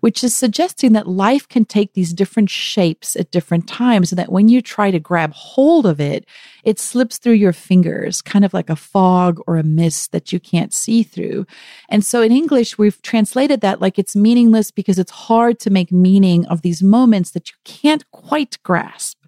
which 0.00 0.24
is 0.24 0.34
suggesting 0.34 0.92
that 0.92 1.06
life 1.06 1.48
can 1.48 1.64
take 1.64 1.92
these 1.92 2.12
different 2.12 2.50
shapes 2.50 3.16
at 3.16 3.30
different 3.30 3.68
times 3.68 4.10
and 4.10 4.18
that 4.18 4.32
when 4.32 4.48
you 4.48 4.60
try 4.60 4.90
to 4.90 4.98
grab 4.98 5.32
hold 5.32 5.86
of 5.86 6.00
it, 6.00 6.26
it 6.64 6.78
slips 6.78 7.18
through 7.18 7.34
your 7.34 7.52
fingers, 7.52 8.20
kind 8.22 8.44
of 8.44 8.52
like 8.52 8.70
a 8.70 8.76
fog 8.76 9.40
or 9.46 9.56
a 9.56 9.62
mist 9.62 10.12
that 10.12 10.32
you 10.32 10.40
can't 10.40 10.74
see 10.74 11.02
through. 11.02 11.46
And 11.88 12.04
so 12.04 12.22
in 12.22 12.32
English, 12.32 12.78
we've 12.78 13.00
translated 13.02 13.60
that 13.60 13.80
like 13.80 13.98
it's 13.98 14.16
meaningless 14.16 14.70
because 14.70 14.98
it's 14.98 15.10
hard 15.10 15.58
to 15.60 15.70
make 15.70 15.92
meaning 15.92 16.46
of 16.46 16.62
these 16.62 16.82
moments 16.82 17.30
that 17.32 17.50
you 17.50 17.56
can't 17.64 18.08
quite 18.10 18.58
grasp. 18.62 19.18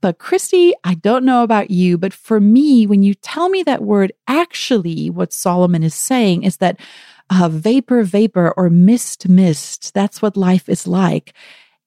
But 0.00 0.18
Christy, 0.18 0.74
I 0.84 0.94
don't 0.94 1.24
know 1.24 1.42
about 1.42 1.70
you, 1.70 1.96
but 1.98 2.12
for 2.12 2.40
me, 2.40 2.86
when 2.86 3.02
you 3.02 3.14
tell 3.14 3.48
me 3.48 3.62
that 3.62 3.82
word, 3.82 4.12
actually, 4.28 5.10
what 5.10 5.32
Solomon 5.32 5.82
is 5.82 5.94
saying 5.94 6.42
is 6.42 6.58
that 6.58 6.78
uh, 7.30 7.48
vapor, 7.48 8.02
vapor, 8.02 8.54
or 8.56 8.70
mist, 8.70 9.28
mist, 9.28 9.92
that's 9.94 10.22
what 10.22 10.36
life 10.36 10.68
is 10.68 10.86
like. 10.86 11.34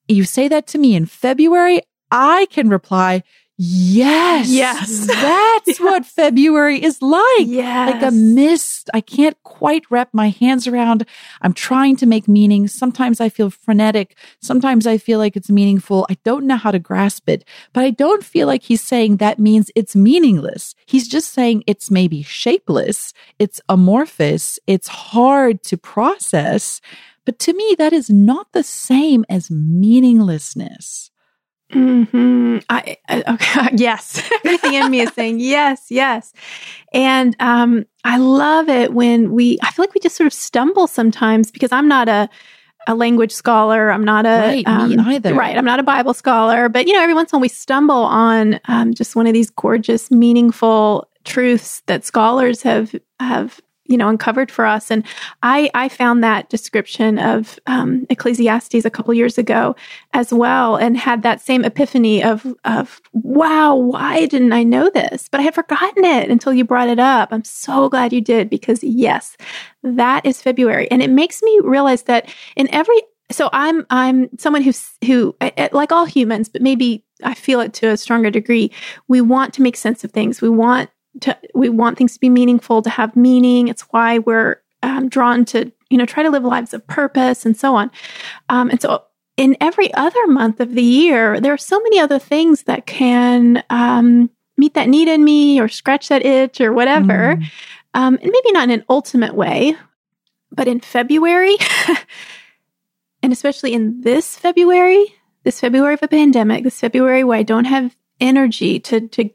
You 0.07 0.23
say 0.23 0.47
that 0.47 0.67
to 0.67 0.77
me 0.77 0.95
in 0.95 1.05
February, 1.05 1.81
I 2.11 2.47
can 2.49 2.69
reply, 2.69 3.23
Yes. 3.61 4.49
Yes. 4.49 5.05
That's 5.07 5.81
what 5.81 6.05
February 6.05 6.81
is 6.81 7.01
like. 7.01 7.45
Yes. 7.45 7.91
Like 7.93 8.03
a 8.03 8.11
mist. 8.15 8.89
I 8.93 9.01
can't 9.01 9.35
quite 9.43 9.83
wrap 9.89 10.13
my 10.13 10.29
hands 10.29 10.65
around. 10.65 11.05
I'm 11.41 11.51
trying 11.51 11.97
to 11.97 12.05
make 12.05 12.29
meaning. 12.29 12.69
Sometimes 12.69 13.19
I 13.19 13.27
feel 13.27 13.49
frenetic. 13.49 14.17
Sometimes 14.41 14.87
I 14.87 14.97
feel 14.97 15.19
like 15.19 15.35
it's 15.35 15.49
meaningful. 15.49 16.07
I 16.09 16.15
don't 16.23 16.47
know 16.47 16.55
how 16.55 16.71
to 16.71 16.79
grasp 16.79 17.27
it, 17.27 17.43
but 17.73 17.83
I 17.83 17.89
don't 17.89 18.23
feel 18.23 18.47
like 18.47 18.63
he's 18.63 18.81
saying 18.81 19.17
that 19.17 19.39
means 19.39 19.71
it's 19.75 19.93
meaningless. 19.93 20.73
He's 20.85 21.09
just 21.09 21.33
saying 21.33 21.65
it's 21.67 21.91
maybe 21.91 22.23
shapeless. 22.23 23.11
It's 23.39 23.59
amorphous. 23.67 24.57
It's 24.67 24.87
hard 24.87 25.63
to 25.63 25.75
process. 25.75 26.79
But 27.25 27.39
to 27.39 27.53
me, 27.53 27.75
that 27.77 27.91
is 27.91 28.09
not 28.09 28.53
the 28.53 28.63
same 28.63 29.25
as 29.27 29.51
meaninglessness. 29.51 31.08
Hmm. 31.71 32.57
I, 32.69 32.97
I, 33.07 33.23
okay. 33.33 33.69
Yes. 33.75 34.27
Everything 34.45 34.73
in 34.73 34.89
me 34.89 35.01
is 35.01 35.13
saying 35.13 35.39
yes, 35.39 35.85
yes. 35.89 36.33
And 36.93 37.35
um, 37.39 37.85
I 38.03 38.17
love 38.17 38.69
it 38.69 38.93
when 38.93 39.31
we. 39.31 39.59
I 39.61 39.71
feel 39.71 39.83
like 39.83 39.93
we 39.93 39.99
just 39.99 40.15
sort 40.15 40.27
of 40.27 40.33
stumble 40.33 40.87
sometimes 40.87 41.51
because 41.51 41.71
I'm 41.71 41.87
not 41.87 42.09
a 42.09 42.29
a 42.87 42.95
language 42.95 43.31
scholar. 43.31 43.91
I'm 43.91 44.03
not 44.03 44.25
a 44.25 44.29
right, 44.29 44.67
um, 44.67 44.89
me 44.89 44.97
either. 44.97 45.33
Right. 45.33 45.55
I'm 45.55 45.65
not 45.65 45.79
a 45.79 45.83
Bible 45.83 46.13
scholar. 46.13 46.69
But 46.69 46.87
you 46.87 46.93
know, 46.93 47.01
every 47.01 47.13
once 47.13 47.31
in 47.31 47.35
a 47.35 47.37
while 47.37 47.41
we 47.41 47.49
stumble 47.49 48.03
on 48.03 48.59
um, 48.65 48.93
just 48.93 49.15
one 49.15 49.27
of 49.27 49.33
these 49.33 49.49
gorgeous, 49.51 50.09
meaningful 50.09 51.07
truths 51.25 51.83
that 51.85 52.03
scholars 52.03 52.63
have 52.63 52.95
have 53.19 53.61
you 53.89 53.97
know 53.97 54.07
uncovered 54.07 54.49
for 54.49 54.65
us. 54.65 54.89
And 54.89 55.03
i 55.43 55.69
i 55.73 55.89
found 55.89 56.23
that 56.23 56.49
description 56.49 57.19
of 57.19 57.59
um, 57.67 58.05
ecclesiastes 58.09 58.85
a 58.85 58.89
couple 58.89 59.13
years 59.13 59.37
ago 59.37 59.75
as 60.13 60.31
well 60.31 60.77
and 60.77 60.97
had 60.97 61.23
that 61.23 61.41
same 61.41 61.65
epiphany 61.65 62.23
of 62.23 62.55
of 62.63 63.01
wow 63.11 63.75
why 63.75 64.25
didn't 64.27 64.53
i 64.53 64.63
know 64.63 64.89
this? 64.89 65.27
But 65.29 65.41
i 65.41 65.43
had 65.43 65.55
forgotten 65.55 66.05
it 66.05 66.29
until 66.29 66.53
you 66.53 66.63
brought 66.63 66.89
it 66.89 66.99
up. 66.99 67.29
I'm 67.31 67.43
so 67.43 67.89
glad 67.89 68.13
you 68.13 68.21
did 68.21 68.49
because 68.49 68.83
yes 68.83 69.35
that 69.83 70.25
is 70.25 70.41
february. 70.41 70.89
And 70.91 71.01
it 71.01 71.09
makes 71.09 71.41
me 71.41 71.59
realize 71.63 72.03
that 72.03 72.33
in 72.55 72.73
every 72.73 73.01
so 73.31 73.49
i'm 73.53 73.85
i'm 73.89 74.29
someone 74.37 74.61
who 74.61 74.71
who 75.05 75.35
like 75.71 75.91
all 75.91 76.05
humans 76.05 76.49
but 76.49 76.63
maybe 76.63 77.03
i 77.23 77.33
feel 77.33 77.59
it 77.59 77.73
to 77.73 77.87
a 77.87 77.97
stronger 77.97 78.31
degree 78.31 78.71
we 79.07 79.21
want 79.21 79.53
to 79.53 79.61
make 79.61 79.75
sense 79.75 80.03
of 80.03 80.11
things. 80.11 80.41
We 80.41 80.49
want 80.49 80.89
to 81.21 81.37
we 81.53 81.69
want 81.69 81.97
things 81.97 82.13
to 82.13 82.19
be 82.19 82.29
meaningful 82.29 82.81
to 82.81 82.89
have 82.89 83.15
meaning. 83.15 83.67
It's 83.67 83.83
why 83.91 84.19
we're 84.19 84.61
um, 84.83 85.09
drawn 85.09 85.45
to 85.45 85.71
you 85.89 85.97
know 85.97 86.05
try 86.05 86.23
to 86.23 86.29
live 86.29 86.43
lives 86.43 86.73
of 86.73 86.85
purpose 86.87 87.45
and 87.45 87.55
so 87.55 87.75
on. 87.75 87.91
Um, 88.49 88.69
and 88.69 88.81
so 88.81 89.03
in 89.37 89.55
every 89.61 89.93
other 89.93 90.27
month 90.27 90.59
of 90.59 90.75
the 90.75 90.83
year 90.83 91.39
there 91.39 91.53
are 91.53 91.57
so 91.57 91.79
many 91.79 91.99
other 91.99 92.19
things 92.19 92.63
that 92.63 92.85
can 92.85 93.63
um, 93.69 94.29
meet 94.57 94.73
that 94.73 94.89
need 94.89 95.07
in 95.07 95.23
me 95.23 95.59
or 95.59 95.67
scratch 95.67 96.09
that 96.09 96.25
itch 96.25 96.61
or 96.61 96.73
whatever. 96.73 97.37
Mm. 97.37 97.45
and 97.95 98.19
maybe 98.21 98.51
not 98.51 98.65
in 98.65 98.71
an 98.71 98.85
ultimate 98.89 99.33
way 99.33 99.75
but 100.51 100.67
in 100.67 100.79
february 100.79 101.55
and 103.23 103.33
especially 103.33 103.73
in 103.73 104.01
this 104.01 104.37
february 104.37 105.15
this 105.43 105.59
february 105.59 105.95
of 105.95 106.03
a 106.03 106.07
pandemic 106.07 106.63
this 106.63 106.79
february 106.79 107.23
where 107.23 107.39
i 107.39 107.43
don't 107.43 107.65
have 107.65 107.95
energy 108.19 108.79
to 108.79 109.07
to 109.07 109.29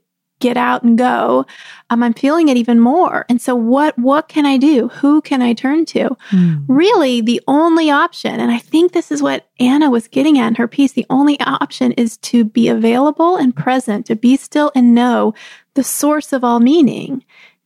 get 0.44 0.57
out 0.59 0.83
and 0.83 0.98
go, 0.98 1.46
um, 1.88 2.02
I'm 2.02 2.12
feeling 2.12 2.48
it 2.48 2.59
even 2.59 2.78
more. 2.78 3.24
And 3.30 3.40
so 3.40 3.57
what 3.57 3.98
what 3.98 4.28
can 4.28 4.44
I 4.44 4.59
do? 4.59 4.88
Who 4.88 5.22
can 5.22 5.40
I 5.40 5.54
turn 5.54 5.87
to? 5.87 6.16
Mm. 6.30 6.64
Really, 6.68 7.22
the 7.22 7.40
only 7.48 7.90
option, 7.90 8.38
and 8.38 8.50
I 8.50 8.59
think 8.59 8.92
this 8.92 9.11
is 9.11 9.22
what 9.22 9.48
Anna 9.59 9.88
was 9.88 10.07
getting 10.07 10.38
at 10.38 10.48
in 10.48 10.54
her 10.57 10.68
piece, 10.68 10.92
the 10.92 11.07
only 11.09 11.40
option 11.40 11.92
is 11.92 12.18
to 12.18 12.44
be 12.44 12.68
available 12.68 13.37
and 13.37 13.57
present, 13.57 14.04
to 14.07 14.16
be 14.16 14.37
still 14.37 14.70
and 14.74 14.94
know 14.94 15.33
the 15.72 15.85
source 15.85 16.35
of 16.35 16.44
all 16.44 16.61
meaning, 16.61 17.24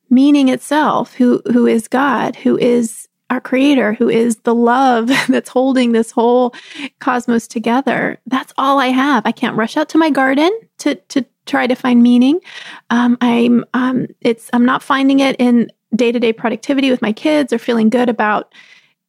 meaning 0.09 0.49
itself, 0.49 1.15
who 1.15 1.43
who 1.53 1.67
is 1.67 1.89
God, 1.89 2.37
who 2.37 2.57
is 2.57 3.09
our 3.31 3.41
creator, 3.41 3.93
who 3.93 4.09
is 4.09 4.37
the 4.37 4.55
love 4.55 5.09
that's 5.29 5.51
holding 5.51 5.91
this 5.91 6.13
whole 6.13 6.55
cosmos 7.01 7.49
together. 7.49 8.19
That's 8.27 8.53
all 8.57 8.79
I 8.79 8.87
have. 8.87 9.27
I 9.27 9.33
can't 9.33 9.57
rush 9.57 9.77
out 9.77 9.89
to 9.91 9.99
my 9.99 10.11
garden 10.11 10.53
to 10.79 10.95
to 10.95 11.25
try 11.49 11.67
to 11.67 11.75
find 11.75 12.03
meaning. 12.03 12.41
Um, 12.91 13.19
I'm 13.21 13.65
um, 13.75 14.07
it's 14.21 14.51
I'm 14.53 14.65
not 14.65 14.83
finding 14.83 15.21
it 15.21 15.37
in 15.39 15.71
day 15.95 16.13
to 16.13 16.21
day 16.21 16.33
productivity 16.33 16.91
with 16.91 17.03
my 17.03 17.13
kids 17.13 17.53
or 17.53 17.59
feeling 17.59 17.91
good 17.91 18.09
about 18.09 18.55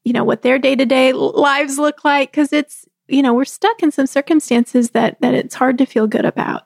you 0.04 0.14
know 0.14 0.24
what 0.24 0.42
their 0.42 0.58
day 0.58 0.76
to 0.76 0.86
day 0.86 1.14
lives 1.14 1.78
look 1.78 2.04
like 2.04 2.32
because 2.32 2.54
it's 2.54 2.86
you 3.08 3.22
know 3.22 3.34
we're 3.34 3.46
stuck 3.46 3.84
in 3.84 3.92
some 3.92 4.08
circumstances 4.08 4.92
that 4.92 5.20
that 5.22 5.34
it's 5.34 5.56
hard 5.56 5.78
to 5.78 5.86
feel 5.86 6.08
good 6.08 6.26
about. 6.26 6.64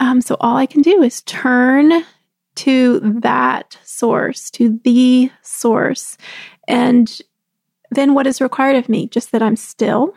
Um, 0.00 0.20
so 0.20 0.36
all 0.40 0.56
I 0.56 0.66
can 0.66 0.82
do 0.82 1.02
is 1.02 1.22
turn 1.22 2.04
to 2.54 3.00
that 3.20 3.78
source, 3.82 4.50
to 4.50 4.78
the 4.84 5.30
source, 5.42 6.18
and 6.68 7.20
then 7.90 8.14
what 8.14 8.26
is 8.26 8.40
required 8.40 8.76
of 8.76 8.88
me? 8.88 9.06
Just 9.06 9.32
that 9.32 9.42
I'm 9.42 9.56
still. 9.56 10.14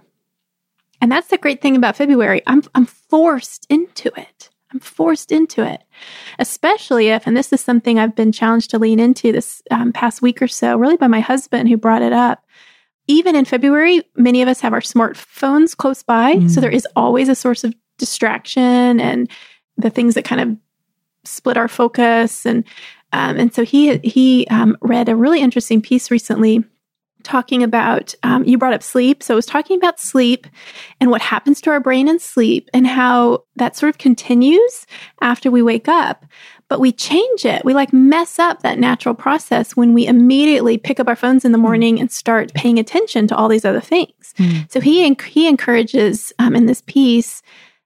And 1.01 1.11
that's 1.11 1.27
the 1.27 1.37
great 1.37 1.61
thing 1.61 1.75
about 1.75 1.97
February. 1.97 2.41
I'm 2.47 2.63
I'm 2.73 2.85
forced 2.85 3.67
into 3.69 4.11
it. 4.19 4.49
I'm 4.75 4.81
forced 4.81 5.31
into 5.31 5.63
it, 5.63 5.83
especially 6.37 7.07
if, 7.07 7.25
and 7.25 7.37
this 7.37 7.53
is 7.53 7.61
something 7.61 7.97
I've 7.97 8.13
been 8.13 8.33
challenged 8.33 8.71
to 8.71 8.79
lean 8.79 8.99
into 8.99 9.31
this 9.31 9.61
um, 9.71 9.93
past 9.93 10.21
week 10.21 10.41
or 10.41 10.49
so, 10.49 10.75
really 10.75 10.97
by 10.97 11.07
my 11.07 11.21
husband 11.21 11.69
who 11.69 11.77
brought 11.77 12.01
it 12.01 12.11
up. 12.11 12.45
Even 13.07 13.37
in 13.37 13.45
February, 13.45 14.03
many 14.17 14.41
of 14.41 14.49
us 14.49 14.59
have 14.59 14.73
our 14.73 14.81
smartphones 14.81 15.77
close 15.77 16.03
by. 16.03 16.35
Mm. 16.35 16.49
So 16.49 16.59
there 16.59 16.69
is 16.69 16.85
always 16.93 17.29
a 17.29 17.35
source 17.35 17.63
of 17.63 17.73
distraction 17.97 18.99
and 18.99 19.29
the 19.77 19.89
things 19.89 20.15
that 20.15 20.25
kind 20.25 20.41
of 20.41 20.57
split 21.23 21.55
our 21.55 21.69
focus. 21.69 22.45
And, 22.45 22.65
um, 23.13 23.37
and 23.37 23.53
so 23.53 23.63
he, 23.63 23.97
he 23.99 24.45
um, 24.47 24.75
read 24.81 25.07
a 25.07 25.15
really 25.15 25.39
interesting 25.39 25.81
piece 25.81 26.11
recently 26.11 26.65
talking 27.25 27.63
about, 27.63 28.15
um, 28.23 28.45
you 28.45 28.57
brought 28.57 28.73
up 28.73 28.83
sleep. 28.83 29.21
So 29.21 29.33
I 29.33 29.35
was 29.35 29.45
talking 29.45 29.77
about 29.77 29.99
sleep 29.99 30.47
and 31.01 31.11
what 31.11 31.21
happens 31.21 31.59
to 31.61 31.71
our 31.71 31.79
brain 31.79 32.07
in 32.07 32.19
sleep 32.19 32.69
and 32.73 32.87
how 32.87 33.43
that 33.57 33.75
sort 33.75 33.89
of 33.89 33.97
continues 33.97 34.85
after 35.21 35.51
we 35.51 35.61
wake 35.61 35.89
up. 35.89 36.25
But 36.67 36.79
we 36.79 36.91
change 36.91 37.45
it. 37.45 37.63
We 37.65 37.73
like 37.73 37.93
mess 37.93 38.39
up 38.39 38.61
that 38.61 38.79
natural 38.79 39.13
process 39.13 39.75
when 39.75 39.93
we 39.93 40.07
immediately 40.07 40.77
pick 40.77 40.99
up 40.99 41.07
our 41.07 41.15
phones 41.15 41.45
in 41.45 41.51
the 41.51 41.57
hmm. 41.57 41.63
morning 41.63 41.99
and 41.99 42.11
start 42.11 42.53
paying 42.53 42.79
attention 42.79 43.27
to 43.27 43.35
all 43.35 43.49
these 43.49 43.65
other 43.65 43.81
things. 43.81 44.33
Mm. 44.37 44.71
So 44.71 44.79
he, 44.79 45.13
he 45.25 45.47
encourages 45.47 46.33
um, 46.39 46.55
in 46.55 46.65
this 46.65 46.81
piece 46.81 47.43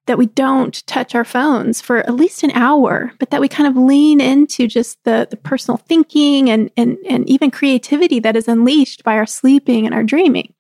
that 0.10 0.18
we 0.18 0.26
don't 0.26 0.86
touch 0.88 1.14
our 1.14 1.24
phones 1.24 1.80
for 1.82 2.00
at 2.00 2.16
least 2.16 2.42
an 2.42 2.50
hour, 2.56 3.14
but 3.20 3.30
that 3.30 3.40
we 3.40 3.48
kind 3.48 3.68
of 3.68 3.80
lean 3.80 4.20
into 4.20 4.68
just 4.68 4.98
the, 5.04 5.28
the 5.30 5.38
personal 5.38 5.78
thinking 5.78 6.50
and, 6.50 6.72
and, 6.76 6.98
and 7.08 7.30
even 7.30 7.52
creativity 7.52 8.20
that 8.20 8.36
is 8.36 8.48
unleashed 8.48 9.04
by 9.04 9.14
our 9.14 9.28
sleeping 9.28 9.86
and 9.86 9.94
our 9.94 10.02
dreaming. 10.02 10.52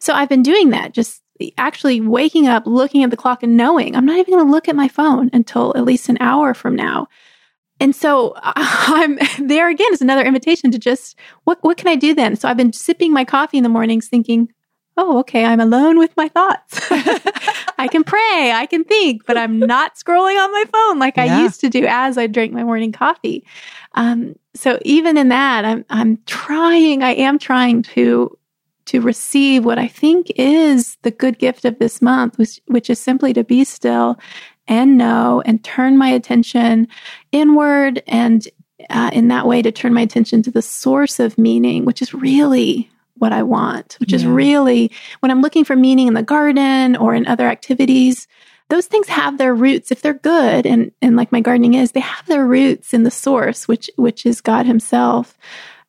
So 0.00 0.14
I've 0.14 0.30
been 0.30 0.42
doing 0.42 0.70
that, 0.70 0.94
just 0.94 1.20
actually 1.58 2.00
waking 2.00 2.48
up, 2.48 2.62
looking 2.66 3.04
at 3.04 3.10
the 3.10 3.16
clock 3.18 3.42
and 3.42 3.58
knowing 3.58 3.94
I'm 3.94 4.06
not 4.06 4.16
even 4.16 4.32
going 4.32 4.46
to 4.46 4.50
look 4.50 4.70
at 4.70 4.74
my 4.74 4.88
phone 4.88 5.28
until 5.34 5.76
at 5.76 5.84
least 5.84 6.08
an 6.08 6.16
hour 6.20 6.54
from 6.54 6.74
now. 6.74 7.08
And 7.80 7.94
so 7.94 8.32
I'm 8.42 9.18
there 9.38 9.68
again 9.68 9.92
is 9.92 10.00
another 10.00 10.24
invitation 10.24 10.70
to 10.70 10.78
just 10.78 11.18
what 11.44 11.58
what 11.60 11.76
can 11.76 11.88
I 11.88 11.96
do 11.96 12.14
then? 12.14 12.36
So 12.36 12.48
I've 12.48 12.56
been 12.56 12.72
sipping 12.72 13.12
my 13.12 13.26
coffee 13.26 13.58
in 13.58 13.64
the 13.64 13.68
mornings 13.68 14.08
thinking, 14.08 14.48
oh, 14.96 15.18
okay, 15.20 15.44
I'm 15.44 15.60
alone 15.60 15.98
with 15.98 16.16
my 16.16 16.28
thoughts. 16.28 16.80
I 17.78 17.88
can 17.90 18.04
pray, 18.04 18.52
I 18.54 18.66
can 18.66 18.84
think, 18.84 19.26
but 19.26 19.36
I'm 19.36 19.58
not 19.58 19.96
scrolling 19.96 20.42
on 20.42 20.52
my 20.52 20.64
phone 20.72 20.98
like 20.98 21.16
yeah. 21.16 21.24
I 21.24 21.42
used 21.42 21.60
to 21.62 21.68
do 21.68 21.84
as 21.86 22.16
I 22.16 22.26
drank 22.26 22.52
my 22.52 22.64
morning 22.64 22.92
coffee. 22.92 23.44
Um, 23.94 24.36
so 24.54 24.78
even 24.84 25.16
in 25.16 25.28
that, 25.28 25.64
I'm 25.64 25.84
I'm 25.90 26.18
trying, 26.26 27.02
I 27.02 27.14
am 27.14 27.38
trying 27.38 27.82
to 27.82 28.36
to 28.86 29.00
receive 29.00 29.64
what 29.64 29.78
I 29.78 29.88
think 29.88 30.30
is 30.36 30.96
the 31.02 31.10
good 31.10 31.38
gift 31.38 31.64
of 31.64 31.78
this 31.78 32.00
month, 32.00 32.38
which 32.38 32.60
which 32.66 32.90
is 32.90 33.00
simply 33.00 33.32
to 33.32 33.44
be 33.44 33.64
still 33.64 34.18
and 34.66 34.96
know 34.96 35.42
and 35.44 35.62
turn 35.62 35.98
my 35.98 36.08
attention 36.08 36.88
inward 37.32 38.02
and 38.06 38.46
uh, 38.90 39.10
in 39.12 39.28
that 39.28 39.46
way 39.46 39.62
to 39.62 39.72
turn 39.72 39.94
my 39.94 40.02
attention 40.02 40.42
to 40.42 40.50
the 40.50 40.62
source 40.62 41.20
of 41.20 41.38
meaning, 41.38 41.84
which 41.84 42.02
is 42.02 42.14
really 42.14 42.90
what 43.16 43.32
I 43.32 43.42
want, 43.42 43.96
which 44.00 44.12
is 44.12 44.26
really 44.26 44.90
when 45.20 45.30
I'm 45.30 45.40
looking 45.42 45.64
for 45.64 45.76
meaning 45.76 46.08
in 46.08 46.14
the 46.14 46.22
garden 46.22 46.96
or 46.96 47.14
in 47.14 47.26
other 47.26 47.46
activities. 47.48 48.26
Those 48.70 48.86
things 48.86 49.08
have 49.08 49.36
their 49.38 49.54
roots 49.54 49.92
if 49.92 50.00
they're 50.02 50.14
good, 50.14 50.64
and 50.66 50.90
and 51.02 51.16
like 51.16 51.30
my 51.32 51.40
gardening 51.40 51.74
is, 51.74 51.92
they 51.92 52.00
have 52.00 52.26
their 52.26 52.46
roots 52.46 52.94
in 52.94 53.02
the 53.02 53.10
source, 53.10 53.68
which 53.68 53.90
which 53.96 54.24
is 54.24 54.40
God 54.40 54.64
Himself. 54.66 55.36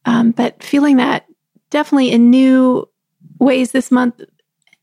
Um, 0.06 0.32
but 0.32 0.62
feeling 0.62 0.98
that 0.98 1.26
definitely 1.70 2.12
in 2.12 2.30
new 2.30 2.88
ways 3.40 3.72
this 3.72 3.92
month, 3.92 4.22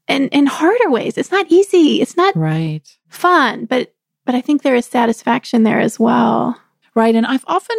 and 0.09 0.29
in 0.33 0.47
harder 0.47 0.91
ways. 0.91 1.17
It's 1.19 1.31
not 1.31 1.47
easy. 1.49 2.01
It's 2.01 2.17
not 2.17 2.35
Right. 2.35 2.83
fun, 3.09 3.67
but 3.67 3.95
but 4.25 4.35
I 4.35 4.41
think 4.41 4.63
there 4.63 4.75
is 4.75 4.87
satisfaction 4.87 5.63
there 5.63 5.81
as 5.81 5.99
well. 6.01 6.57
Right. 6.95 7.15
And 7.15 7.27
I've 7.27 7.45
often, 7.47 7.77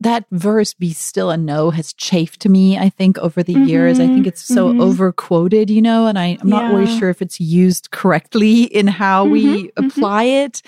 that 0.00 0.26
verse, 0.30 0.74
be 0.74 0.92
still 0.92 1.30
and 1.30 1.44
know, 1.44 1.70
has 1.70 1.92
chafed 1.92 2.46
me, 2.48 2.78
I 2.78 2.88
think, 2.88 3.18
over 3.18 3.42
the 3.42 3.54
years. 3.66 3.98
I 3.98 4.06
think 4.06 4.26
it's 4.28 4.42
so 4.42 4.72
mhm. 4.72 4.80
over 4.80 5.12
quoted, 5.12 5.70
you 5.70 5.82
know, 5.82 6.06
and 6.06 6.18
I, 6.18 6.38
I'm 6.40 6.48
not 6.48 6.70
always 6.70 6.96
sure 6.98 7.10
if 7.10 7.20
it's 7.20 7.40
used 7.40 7.90
correctly 7.90 8.62
in 8.78 8.86
how 8.86 9.24
we 9.24 9.44
Mhm, 9.44 9.72
mhm. 9.72 9.86
apply 9.88 10.24
it. 10.24 10.62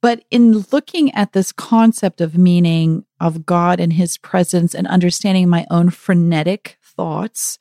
But 0.00 0.24
in 0.30 0.64
looking 0.72 1.14
at 1.14 1.32
this 1.34 1.52
concept 1.52 2.22
of 2.22 2.38
meaning 2.38 3.04
of 3.20 3.44
God 3.44 3.80
and 3.80 3.92
his 3.92 4.16
presence 4.16 4.74
and 4.74 4.86
understanding 4.86 5.48
my 5.50 5.66
own 5.70 5.90
frenetic 5.90 6.78
thoughts, 6.82 7.58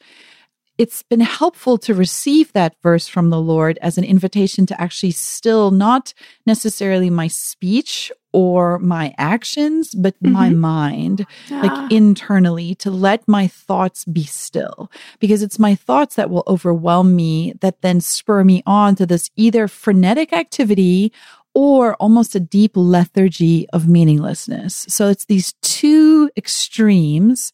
it's 0.77 1.03
been 1.03 1.19
helpful 1.19 1.77
to 1.79 1.93
receive 1.93 2.53
that 2.53 2.75
verse 2.81 3.09
from 3.09 3.29
the 3.29 3.41
Lord 3.41 3.77
as 3.81 3.97
an 3.97 4.05
invitation 4.05 4.65
to 4.67 4.81
actually 4.81 5.11
still 5.11 5.71
not 5.71 6.13
necessarily 6.45 7.09
my 7.09 7.27
speech 7.27 8.09
or 8.31 8.77
my 8.79 9.13
actions, 9.17 9.93
but 9.95 10.15
my 10.21 10.49
Mhm. 10.49 10.57
mind, 10.57 11.25
Ah, 11.51 11.59
like 11.63 11.79
internally, 11.89 12.75
to 12.75 12.91
let 12.91 13.27
my 13.27 13.47
thoughts 13.47 14.05
be 14.05 14.23
still. 14.23 14.91
Because 15.19 15.41
it's 15.41 15.57
my 15.59 15.75
thoughts 15.75 16.15
that 16.15 16.29
will 16.29 16.43
overwhelm 16.47 17.15
me, 17.15 17.53
that 17.61 17.81
then 17.81 18.01
spur 18.01 18.43
me 18.43 18.61
on 18.65 18.95
to 18.95 19.05
this 19.05 19.29
either 19.35 19.67
frenetic 19.67 20.31
activity 20.33 21.11
or 21.55 21.95
almost 21.95 22.35
a 22.35 22.39
deep 22.39 22.71
lethargy 22.75 23.67
of 23.73 23.87
meaninglessness. 23.87 24.85
So 24.87 25.09
it's 25.09 25.25
these 25.25 25.53
two 25.63 26.29
extremes 26.37 27.51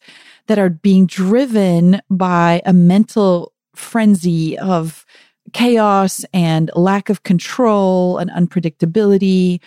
that 0.48 0.58
are 0.58 0.68
being 0.68 1.06
driven 1.06 2.00
by 2.10 2.60
a 2.66 2.72
mental 2.74 3.52
frenzy 3.74 4.58
of 4.58 5.04
chaos 5.52 6.24
and 6.34 6.70
lack 6.74 7.08
of 7.08 7.22
control 7.22 8.18
and 8.18 8.30
unpredictability. 8.30 9.60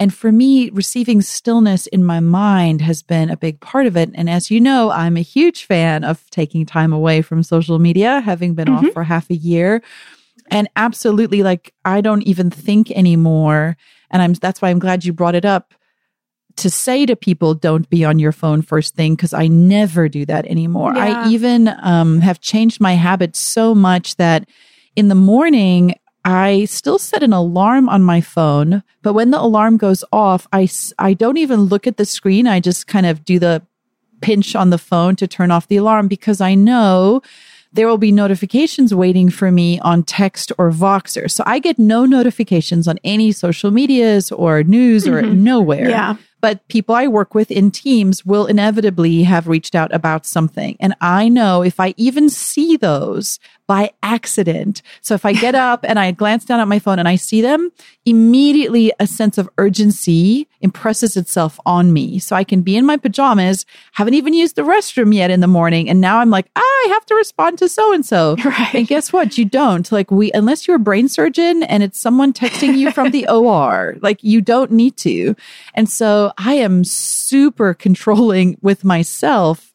And 0.00 0.12
for 0.12 0.32
me, 0.32 0.70
receiving 0.70 1.22
stillness 1.22 1.86
in 1.86 2.04
my 2.04 2.18
mind 2.20 2.80
has 2.82 3.02
been 3.02 3.30
a 3.30 3.36
big 3.36 3.60
part 3.60 3.86
of 3.86 3.96
it. 3.96 4.10
And 4.14 4.28
as 4.28 4.50
you 4.50 4.60
know, 4.60 4.90
I'm 4.90 5.16
a 5.16 5.20
huge 5.22 5.64
fan 5.64 6.02
of 6.02 6.28
taking 6.30 6.66
time 6.66 6.92
away 6.92 7.22
from 7.22 7.42
social 7.44 7.78
media, 7.78 8.20
having 8.20 8.54
been 8.54 8.68
off 8.68 8.84
Mhm. 8.84 8.92
for 8.92 9.04
half 9.04 9.30
a 9.30 9.36
year. 9.36 9.82
And 10.50 10.68
absolutely, 10.76 11.42
like, 11.42 11.72
I 11.84 12.00
don't 12.00 12.22
even 12.22 12.50
think 12.50 12.90
anymore. 12.90 13.76
And 14.10 14.20
I'm, 14.20 14.32
that's 14.34 14.60
why 14.60 14.70
I'm 14.70 14.80
glad 14.80 15.04
you 15.04 15.12
brought 15.12 15.36
it 15.36 15.44
up 15.44 15.74
to 16.56 16.70
say 16.70 17.06
to 17.06 17.16
people, 17.16 17.54
don't 17.54 17.88
be 17.88 18.04
on 18.04 18.18
your 18.18 18.30
phone 18.32 18.62
first 18.62 18.94
thing, 18.94 19.14
because 19.14 19.32
I 19.32 19.46
never 19.48 20.08
do 20.08 20.24
that 20.26 20.44
anymore. 20.46 20.92
Yeah. 20.94 21.24
I 21.24 21.28
even 21.30 21.68
um, 21.82 22.20
have 22.20 22.40
changed 22.40 22.80
my 22.80 22.92
habits 22.94 23.38
so 23.40 23.74
much 23.74 24.16
that 24.16 24.48
in 24.94 25.08
the 25.08 25.14
morning, 25.16 25.94
I 26.24 26.64
still 26.64 26.98
set 26.98 27.22
an 27.22 27.32
alarm 27.32 27.88
on 27.88 28.02
my 28.02 28.20
phone, 28.20 28.82
but 29.02 29.12
when 29.12 29.30
the 29.30 29.40
alarm 29.40 29.76
goes 29.76 30.02
off, 30.12 30.46
I, 30.52 30.68
I 30.98 31.12
don't 31.14 31.36
even 31.36 31.62
look 31.62 31.86
at 31.86 31.96
the 31.98 32.06
screen. 32.06 32.46
I 32.46 32.60
just 32.60 32.86
kind 32.86 33.04
of 33.06 33.24
do 33.24 33.38
the 33.38 33.62
pinch 34.22 34.56
on 34.56 34.70
the 34.70 34.78
phone 34.78 35.16
to 35.16 35.26
turn 35.26 35.50
off 35.50 35.68
the 35.68 35.76
alarm 35.76 36.08
because 36.08 36.40
I 36.40 36.54
know 36.54 37.20
there 37.74 37.88
will 37.88 37.98
be 37.98 38.12
notifications 38.12 38.94
waiting 38.94 39.28
for 39.30 39.50
me 39.50 39.80
on 39.80 40.02
text 40.04 40.52
or 40.58 40.70
Voxer. 40.70 41.28
So 41.30 41.42
I 41.44 41.58
get 41.58 41.78
no 41.78 42.06
notifications 42.06 42.86
on 42.88 42.98
any 43.04 43.32
social 43.32 43.70
medias 43.70 44.30
or 44.32 44.62
news 44.62 45.06
or 45.08 45.22
Mhm. 45.22 45.38
nowhere 45.38 45.90
yeah. 45.90 46.14
but 46.40 46.66
people 46.68 46.94
I 46.94 47.08
work 47.08 47.34
with 47.34 47.50
in 47.50 47.72
teams 47.72 48.24
will 48.24 48.46
inevitably 48.46 49.24
have 49.24 49.48
reached 49.48 49.74
out 49.74 49.92
about 49.92 50.24
something. 50.24 50.76
And 50.78 50.94
I 51.00 51.28
know 51.28 51.62
if 51.62 51.80
I 51.80 51.94
even 51.96 52.28
see 52.30 52.76
those 52.76 53.40
by 53.66 53.90
accident. 54.02 54.82
So 55.00 55.14
if 55.14 55.24
I 55.24 55.32
get 55.32 55.54
up 55.54 55.84
and 55.88 55.98
I 55.98 56.10
glance 56.10 56.44
down 56.44 56.60
at 56.60 56.68
my 56.68 56.78
phone 56.78 56.98
and 56.98 57.08
I 57.08 57.16
see 57.16 57.40
them, 57.40 57.70
immediately 58.04 58.92
a 59.00 59.06
sense 59.06 59.38
of 59.38 59.48
urgency 59.56 60.46
impresses 60.60 61.16
itself 61.16 61.58
on 61.64 61.92
me. 61.92 62.18
So 62.18 62.36
I 62.36 62.44
can 62.44 62.62
be 62.62 62.76
in 62.76 62.84
my 62.84 62.96
pajamas, 62.96 63.64
haven't 63.92 64.14
even 64.14 64.34
used 64.34 64.56
the 64.56 64.62
restroom 64.62 65.14
yet 65.14 65.30
in 65.30 65.40
the 65.40 65.46
morning. 65.46 65.88
And 65.88 66.00
now 66.00 66.18
I'm 66.18 66.30
like, 66.30 66.46
ah, 66.56 66.60
I 66.60 66.86
have 66.90 67.06
to 67.06 67.14
respond 67.14 67.58
to 67.58 67.68
so 67.68 67.92
and 67.92 68.04
so. 68.04 68.36
And 68.72 68.86
guess 68.86 69.12
what? 69.12 69.38
You 69.38 69.44
don't. 69.44 69.90
Like 69.92 70.10
we 70.10 70.32
unless 70.32 70.66
you're 70.66 70.76
a 70.76 70.80
brain 70.80 71.08
surgeon 71.08 71.62
and 71.64 71.82
it's 71.82 71.98
someone 71.98 72.32
texting 72.32 72.76
you 72.76 72.90
from 72.90 73.10
the 73.10 73.26
OR, 73.28 73.96
like 74.00 74.22
you 74.22 74.40
don't 74.40 74.70
need 74.70 74.96
to. 74.98 75.34
And 75.74 75.88
so 75.88 76.32
I 76.38 76.54
am 76.54 76.84
super 76.84 77.74
controlling 77.74 78.58
with 78.62 78.84
myself 78.84 79.73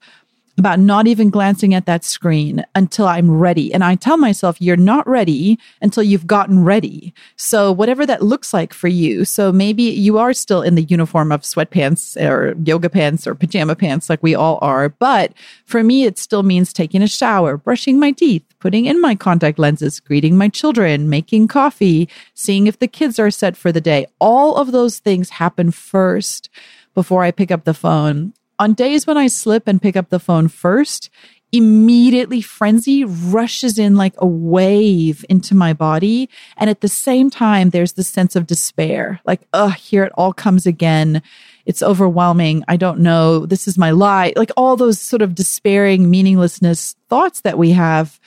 about 0.60 0.80
not 0.80 1.08
even 1.08 1.30
glancing 1.30 1.74
at 1.74 1.86
that 1.86 2.04
screen 2.04 2.66
until 2.76 3.08
I'm 3.08 3.32
ready. 3.32 3.74
And 3.74 3.84
I 3.84 3.96
tell 3.96 4.18
myself, 4.18 4.62
you're 4.62 4.78
not 4.78 5.08
ready 5.08 5.58
until 5.82 6.04
you've 6.04 6.28
gotten 6.28 6.64
ready. 6.64 7.14
So, 7.36 7.72
whatever 7.72 8.06
that 8.06 8.22
looks 8.22 8.54
like 8.54 8.74
for 8.74 8.88
you. 8.88 9.26
So, 9.26 9.52
maybe 9.52 9.84
you 9.84 10.18
are 10.18 10.34
still 10.34 10.62
in 10.62 10.76
the 10.76 10.84
uniform 10.84 11.32
of 11.32 11.42
sweatpants 11.42 12.20
or 12.22 12.56
yoga 12.64 12.90
pants 12.90 13.26
or 13.26 13.36
pajama 13.36 13.76
pants, 13.76 14.10
like 14.10 14.22
we 14.22 14.36
all 14.36 14.60
are. 14.62 14.90
But 14.90 15.34
for 15.66 15.84
me, 15.84 16.04
it 16.04 16.20
still 16.20 16.44
means 16.44 16.74
taking 16.74 17.02
a 17.02 17.08
shower, 17.08 17.58
brushing 17.58 18.00
my 18.00 18.12
teeth, 18.12 18.44
putting 18.60 18.86
in 18.86 19.02
my 19.02 19.16
contact 19.16 19.60
lenses, 19.60 20.00
greeting 20.00 20.38
my 20.38 20.50
children, 20.50 21.10
making 21.10 21.48
coffee, 21.48 22.10
seeing 22.34 22.68
if 22.68 22.80
the 22.80 22.88
kids 22.88 23.18
are 23.20 23.32
set 23.32 23.56
for 23.56 23.72
the 23.72 23.82
day. 23.82 24.06
All 24.20 24.58
of 24.58 24.72
those 24.72 25.00
things 25.00 25.30
happen 25.30 25.72
first 25.72 26.50
before 26.94 27.24
I 27.24 27.32
pick 27.32 27.52
up 27.52 27.64
the 27.64 27.74
phone. 27.74 28.34
On 28.60 28.74
days 28.74 29.08
when 29.08 29.18
I 29.18 29.28
slip 29.28 29.68
and 29.68 29.82
pick 29.82 29.96
up 29.96 30.10
the 30.10 30.20
phone 30.20 30.50
first, 30.50 31.10
immediately 31.52 32.42
frenzy 32.42 33.04
rushes 33.04 33.80
in 33.80 33.96
like 33.96 34.14
a 34.18 34.28
wave 34.28 35.26
into 35.30 35.56
my 35.56 35.74
body. 35.74 36.30
And 36.58 36.70
at 36.70 36.82
the 36.82 36.88
same 36.88 37.30
time, 37.30 37.70
there's 37.70 37.94
this 37.94 38.10
sense 38.10 38.36
of 38.36 38.46
despair 38.46 39.20
like, 39.26 39.42
oh, 39.54 39.70
here 39.70 40.04
it 40.04 40.12
all 40.16 40.34
comes 40.34 40.66
again. 40.66 41.22
It's 41.66 41.82
overwhelming. 41.82 42.64
I 42.68 42.78
don't 42.78 43.00
know. 43.00 43.46
This 43.46 43.68
is 43.68 43.78
my 43.78 43.92
lie. 43.92 44.34
Like 44.36 44.52
all 44.58 44.76
those 44.76 45.00
sort 45.00 45.22
of 45.22 45.36
despairing, 45.36 46.10
meaninglessness 46.10 46.96
thoughts 47.08 47.42
that 47.42 47.58
we 47.58 47.72
have. 47.72 48.20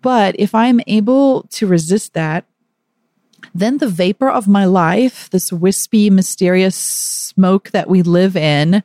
But 0.00 0.34
if 0.38 0.54
I'm 0.54 0.80
able 0.86 1.42
to 1.50 1.66
resist 1.66 2.14
that, 2.14 2.44
then 3.54 3.78
the 3.78 3.88
vapor 3.88 4.30
of 4.30 4.48
my 4.48 4.64
life, 4.64 5.30
this 5.30 5.52
wispy, 5.52 6.10
mysterious 6.10 6.76
smoke 6.76 7.70
that 7.70 7.88
we 7.88 8.02
live 8.02 8.36
in, 8.36 8.82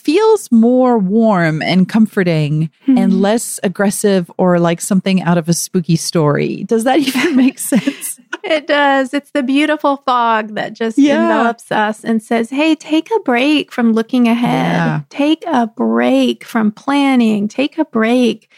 feels 0.00 0.50
more 0.50 0.98
warm 0.98 1.62
and 1.62 1.88
comforting 1.88 2.70
hmm. 2.86 2.98
and 2.98 3.20
less 3.20 3.60
aggressive 3.62 4.30
or 4.38 4.58
like 4.58 4.80
something 4.80 5.22
out 5.22 5.38
of 5.38 5.48
a 5.48 5.52
spooky 5.52 5.96
story. 5.96 6.64
Does 6.64 6.84
that 6.84 6.98
even 7.08 7.36
make 7.36 7.58
sense? 7.58 8.18
It 8.42 8.66
does. 8.66 9.12
It's 9.12 9.30
the 9.32 9.42
beautiful 9.42 9.98
fog 9.98 10.54
that 10.54 10.72
just 10.72 10.98
Yeah. 10.98 11.22
envelops 11.22 11.70
us 11.70 12.04
and 12.04 12.22
says, 12.22 12.50
hey, 12.50 12.74
take 12.74 13.10
a 13.14 13.20
break 13.20 13.70
from 13.70 13.92
looking 13.92 14.28
ahead. 14.28 14.76
Yeah. 14.76 15.00
Take 15.10 15.44
a 15.46 15.66
break 15.66 16.44
from 16.44 16.72
planning. 16.72 17.48
Take 17.48 17.78
a 17.78 17.84
break. 17.84 18.50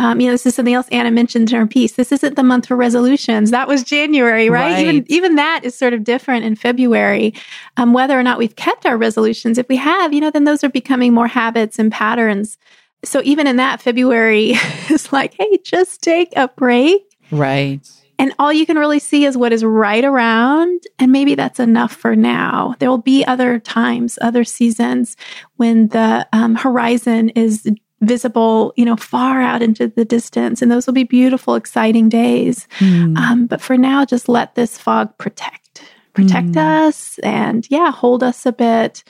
Um, 0.00 0.18
you 0.18 0.28
know, 0.28 0.32
this 0.32 0.46
is 0.46 0.54
something 0.54 0.72
else 0.72 0.88
Anna 0.90 1.10
mentioned 1.10 1.52
in 1.52 1.58
her 1.58 1.66
piece. 1.66 1.92
This 1.92 2.10
isn't 2.10 2.34
the 2.34 2.42
month 2.42 2.68
for 2.68 2.74
resolutions. 2.74 3.50
That 3.50 3.68
was 3.68 3.84
January, 3.84 4.48
right? 4.48 4.78
Even 4.78 5.04
even 5.08 5.34
that 5.34 5.60
is 5.62 5.76
sort 5.76 5.92
of 5.92 6.04
different 6.04 6.42
in 6.42 6.56
February. 6.56 7.34
Um, 7.76 7.92
whether 7.92 8.18
or 8.18 8.22
not 8.22 8.38
we've 8.38 8.56
kept 8.56 8.86
our 8.86 8.96
resolutions, 8.96 9.58
if 9.58 9.68
we 9.68 9.76
have, 9.76 10.14
you 10.14 10.22
know, 10.22 10.30
then 10.30 10.44
those 10.44 10.64
are 10.64 10.70
becoming 10.70 11.12
more 11.12 11.26
habits 11.26 11.78
and 11.78 11.92
patterns. 11.92 12.56
So 13.04 13.20
even 13.24 13.46
in 13.46 13.56
that, 13.56 13.82
February 13.82 14.52
is 14.90 15.12
like, 15.12 15.34
hey, 15.34 15.58
just 15.62 16.00
take 16.00 16.34
a 16.34 16.48
break. 16.48 17.02
Right. 17.30 17.86
And 18.18 18.32
all 18.38 18.54
you 18.54 18.64
can 18.64 18.78
really 18.78 19.00
see 19.00 19.26
is 19.26 19.36
what 19.36 19.52
is 19.52 19.62
right 19.62 20.04
around. 20.04 20.82
And 20.98 21.12
maybe 21.12 21.34
that's 21.34 21.60
enough 21.60 21.92
for 21.92 22.16
now. 22.16 22.74
There 22.78 22.88
will 22.88 22.98
be 22.98 23.22
other 23.26 23.58
times, 23.58 24.18
other 24.22 24.44
seasons 24.44 25.16
when 25.56 25.88
the 25.88 26.26
um, 26.32 26.54
horizon 26.54 27.28
is 27.30 27.66
visible, 28.00 28.72
you 28.76 28.84
know, 28.84 28.96
far 28.96 29.40
out 29.40 29.62
into 29.62 29.88
the 29.88 30.04
distance. 30.04 30.62
And 30.62 30.70
those 30.70 30.86
will 30.86 30.94
be 30.94 31.04
beautiful, 31.04 31.54
exciting 31.54 32.08
days. 32.08 32.66
Hmm. 32.78 33.16
Um, 33.16 33.46
but 33.46 33.60
for 33.60 33.76
now, 33.76 34.04
just 34.04 34.28
let 34.28 34.54
this 34.54 34.78
fog 34.78 35.16
protect. 35.18 35.84
Protect 36.12 36.48
Mm. 36.48 36.88
us 36.88 37.20
and 37.20 37.68
yeah, 37.70 37.92
hold 37.92 38.24
us 38.24 38.44
a 38.44 38.50
bit. 38.50 39.04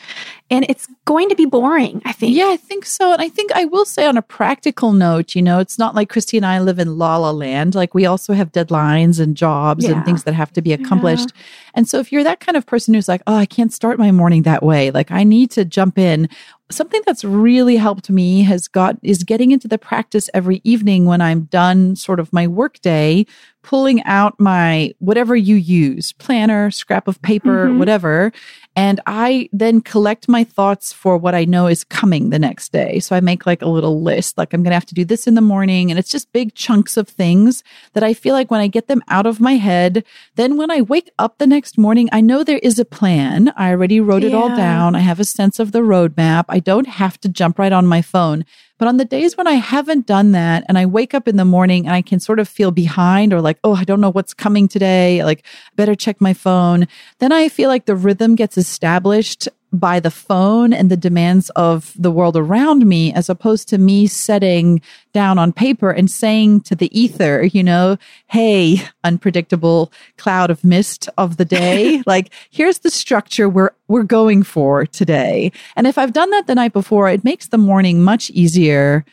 And 0.50 0.66
it's 0.68 0.87
going 1.07 1.31
to 1.31 1.35
be 1.35 1.46
boring, 1.46 2.03
I 2.05 2.12
think. 2.12 2.37
Yeah, 2.37 2.50
I 2.50 2.59
think 2.59 2.85
so. 2.85 3.14
And 3.14 3.22
I 3.22 3.29
think 3.31 3.50
I 3.53 3.64
will 3.64 3.87
say 3.87 4.05
on 4.05 4.18
a 4.18 4.22
practical 4.22 4.92
note, 4.92 5.35
you 5.35 5.40
know, 5.40 5.61
it's 5.61 5.79
not 5.79 5.94
like 5.94 6.11
Christy 6.11 6.37
and 6.37 6.44
I 6.44 6.61
live 6.61 6.79
in 6.79 6.98
la 6.98 7.16
la 7.16 7.31
land. 7.31 7.74
Like 7.74 7.94
we 7.94 8.05
also 8.05 8.35
have 8.35 8.53
deadlines 8.53 9.18
and 9.18 9.35
jobs 9.35 9.85
Yeah. 9.85 9.92
and 9.92 10.05
things 10.05 10.24
that 10.24 10.35
have 10.35 10.53
to 10.53 10.61
be 10.61 10.74
accomplished. 10.74 11.31
And 11.74 11.88
so 11.88 12.00
if 12.00 12.12
you're 12.12 12.22
that 12.24 12.40
kind 12.40 12.57
of 12.57 12.66
person 12.66 12.92
who's 12.92 13.09
like, 13.09 13.22
oh, 13.26 13.35
I 13.35 13.46
can't 13.46 13.72
start 13.72 13.98
my 13.98 14.12
morning 14.12 14.42
that 14.42 14.62
way, 14.62 14.90
like 14.90 15.11
I 15.11 15.24
need 15.24 15.50
to 15.53 15.64
jump 15.64 15.96
in, 15.98 16.29
something 16.70 17.02
that's 17.04 17.24
really 17.24 17.76
helped 17.76 18.11
me 18.11 18.42
has 18.42 18.68
got 18.68 18.96
is 19.02 19.24
getting 19.24 19.50
into 19.50 19.68
the 19.68 19.78
practice 19.78 20.30
every 20.33 20.61
evening 20.64 21.04
when 21.04 21.20
I'm 21.20 21.42
done 21.42 21.96
sort 21.96 22.20
of 22.20 22.33
my 22.33 22.46
workday, 22.46 23.26
pulling 23.62 24.02
out 24.04 24.38
my 24.38 24.92
whatever 24.98 25.37
you 25.37 25.56
use, 25.56 26.12
planner, 26.12 26.70
scrap 26.70 27.09
of 27.09 27.20
paper, 27.22 27.66
mm-hmm. 27.66 27.78
whatever, 27.78 28.33
and 28.80 28.98
I 29.04 29.50
then 29.52 29.82
collect 29.82 30.26
my 30.26 30.42
thoughts 30.42 30.90
for 30.90 31.18
what 31.18 31.34
I 31.34 31.44
know 31.44 31.66
is 31.66 31.84
coming 31.84 32.30
the 32.30 32.38
next 32.38 32.72
day. 32.72 32.98
So 32.98 33.14
I 33.14 33.20
make 33.20 33.44
like 33.44 33.60
a 33.60 33.68
little 33.68 34.00
list, 34.00 34.38
like 34.38 34.54
I'm 34.54 34.62
going 34.62 34.70
to 34.70 34.74
have 34.74 34.86
to 34.86 34.94
do 34.94 35.04
this 35.04 35.26
in 35.26 35.34
the 35.34 35.42
morning. 35.42 35.90
And 35.90 35.98
it's 35.98 36.10
just 36.10 36.32
big 36.32 36.54
chunks 36.54 36.96
of 36.96 37.06
things 37.06 37.62
that 37.92 38.02
I 38.02 38.14
feel 38.14 38.32
like 38.32 38.50
when 38.50 38.62
I 38.62 38.68
get 38.68 38.88
them 38.88 39.02
out 39.08 39.26
of 39.26 39.38
my 39.38 39.56
head, 39.56 40.02
then 40.36 40.56
when 40.56 40.70
I 40.70 40.80
wake 40.80 41.10
up 41.18 41.36
the 41.36 41.46
next 41.46 41.76
morning, 41.76 42.08
I 42.10 42.22
know 42.22 42.42
there 42.42 42.56
is 42.62 42.78
a 42.78 42.86
plan. 42.86 43.52
I 43.54 43.68
already 43.68 44.00
wrote 44.00 44.24
it 44.24 44.32
yeah. 44.32 44.38
all 44.38 44.48
down. 44.48 44.94
I 44.94 45.00
have 45.00 45.20
a 45.20 45.24
sense 45.26 45.58
of 45.58 45.72
the 45.72 45.80
roadmap. 45.80 46.46
I 46.48 46.60
don't 46.60 46.88
have 46.88 47.20
to 47.20 47.28
jump 47.28 47.58
right 47.58 47.72
on 47.72 47.86
my 47.86 48.00
phone. 48.00 48.46
But 48.80 48.88
on 48.88 48.96
the 48.96 49.04
days 49.04 49.36
when 49.36 49.46
I 49.46 49.52
haven't 49.52 50.06
done 50.06 50.32
that 50.32 50.64
and 50.66 50.78
I 50.78 50.86
wake 50.86 51.12
up 51.12 51.28
in 51.28 51.36
the 51.36 51.44
morning 51.44 51.84
and 51.84 51.94
I 51.94 52.00
can 52.00 52.18
sort 52.18 52.38
of 52.38 52.48
feel 52.48 52.70
behind 52.70 53.34
or 53.34 53.42
like, 53.42 53.58
oh, 53.62 53.74
I 53.74 53.84
don't 53.84 54.00
know 54.00 54.10
what's 54.10 54.32
coming 54.32 54.68
today, 54.68 55.22
like, 55.22 55.44
better 55.76 55.94
check 55.94 56.18
my 56.18 56.32
phone, 56.32 56.88
then 57.18 57.30
I 57.30 57.50
feel 57.50 57.68
like 57.68 57.84
the 57.84 57.94
rhythm 57.94 58.36
gets 58.36 58.56
established 58.56 59.50
by 59.72 60.00
the 60.00 60.11
phone 60.11 60.72
and 60.72 60.90
the 60.90 60.96
demands 60.96 61.50
of 61.50 61.92
the 61.96 62.11
world 62.11 62.37
around 62.37 62.87
me, 62.87 63.12
as 63.12 63.28
opposed 63.28 63.68
to 63.68 63.78
me 63.78 64.06
setting 64.06 64.80
down 65.12 65.38
on 65.38 65.52
paper 65.52 65.90
and 65.90 66.11
saying 66.11 66.61
to 66.62 66.74
the 66.74 66.98
ether, 66.98 67.44
you 67.44 67.62
know, 67.62 67.96
hey, 68.26 68.83
unpredictable 69.04 69.92
cloud 70.16 70.50
of 70.50 70.64
mist 70.64 71.09
of 71.18 71.37
the 71.37 71.44
day, 71.44 72.02
like, 72.06 72.30
here's 72.50 72.80
the 72.80 72.90
structure 72.90 73.48
we're, 73.48 73.70
we're 73.88 74.02
going 74.02 74.42
for 74.42 74.87
today. 74.87 75.52
And 75.76 75.87
if 75.87 75.98
I've 75.98 76.12
done 76.12 76.30
that 76.30 76.46
the 76.46 76.54
night 76.54 76.72
before, 76.72 77.09
it 77.09 77.24
makes 77.24 77.48
the 77.48 77.59
morning 77.59 78.02
much 78.02 78.30
easier 78.30 79.04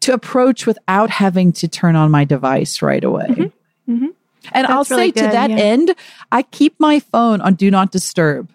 to 0.00 0.12
approach 0.12 0.66
without 0.66 1.10
having 1.10 1.52
to 1.52 1.66
turn 1.66 1.96
on 1.96 2.10
my 2.10 2.24
device 2.24 2.82
right 2.82 3.02
away. 3.02 3.26
Mm-hmm. 3.26 3.92
Mm-hmm. 3.92 4.06
And 4.52 4.66
That's 4.66 4.70
I'll 4.70 4.96
really 4.96 5.08
say 5.08 5.12
good, 5.12 5.26
to 5.26 5.32
that 5.32 5.50
yeah. 5.50 5.56
end, 5.56 5.94
I 6.30 6.42
keep 6.42 6.78
my 6.78 7.00
phone 7.00 7.40
on 7.40 7.54
do 7.54 7.70
not 7.70 7.90
disturb 7.90 8.50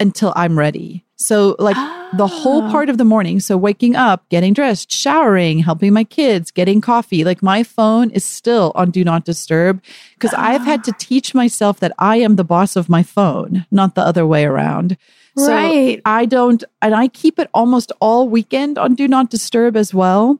until 0.00 0.32
I'm 0.36 0.58
ready. 0.58 1.04
So, 1.18 1.56
like 1.58 1.76
oh. 1.78 2.10
the 2.16 2.26
whole 2.26 2.62
ah. 2.62 2.70
part 2.70 2.90
of 2.90 2.98
the 2.98 3.04
morning. 3.04 3.40
So, 3.40 3.56
waking 3.56 3.96
up, 3.96 4.28
getting 4.28 4.52
dressed, 4.52 4.92
showering, 4.92 5.60
helping 5.60 5.92
my 5.92 6.04
kids, 6.04 6.50
getting 6.50 6.82
coffee. 6.82 7.24
Like, 7.24 7.42
my 7.42 7.62
phone 7.62 8.10
is 8.10 8.24
still 8.24 8.72
on 8.74 8.90
do 8.90 9.02
not 9.02 9.24
disturb 9.24 9.82
because 10.14 10.34
oh. 10.34 10.38
I've 10.38 10.62
had 10.62 10.84
to 10.84 10.92
ah. 10.92 10.98
teach 10.98 11.34
myself 11.34 11.80
that 11.80 11.92
I 11.98 12.16
am 12.16 12.36
the 12.36 12.44
boss 12.44 12.76
of 12.76 12.90
my 12.90 13.02
phone, 13.02 13.64
not 13.70 13.94
the 13.94 14.02
other 14.02 14.26
way 14.26 14.44
around. 14.44 14.98
So, 15.38 15.48
right. 15.48 16.00
I 16.04 16.26
don't, 16.26 16.62
and 16.82 16.94
I 16.94 17.08
keep 17.08 17.38
it 17.38 17.48
almost 17.54 17.92
all 18.00 18.28
weekend 18.28 18.78
on 18.78 18.94
do 18.94 19.08
not 19.08 19.30
disturb 19.30 19.76
as 19.76 19.94
well. 19.94 20.38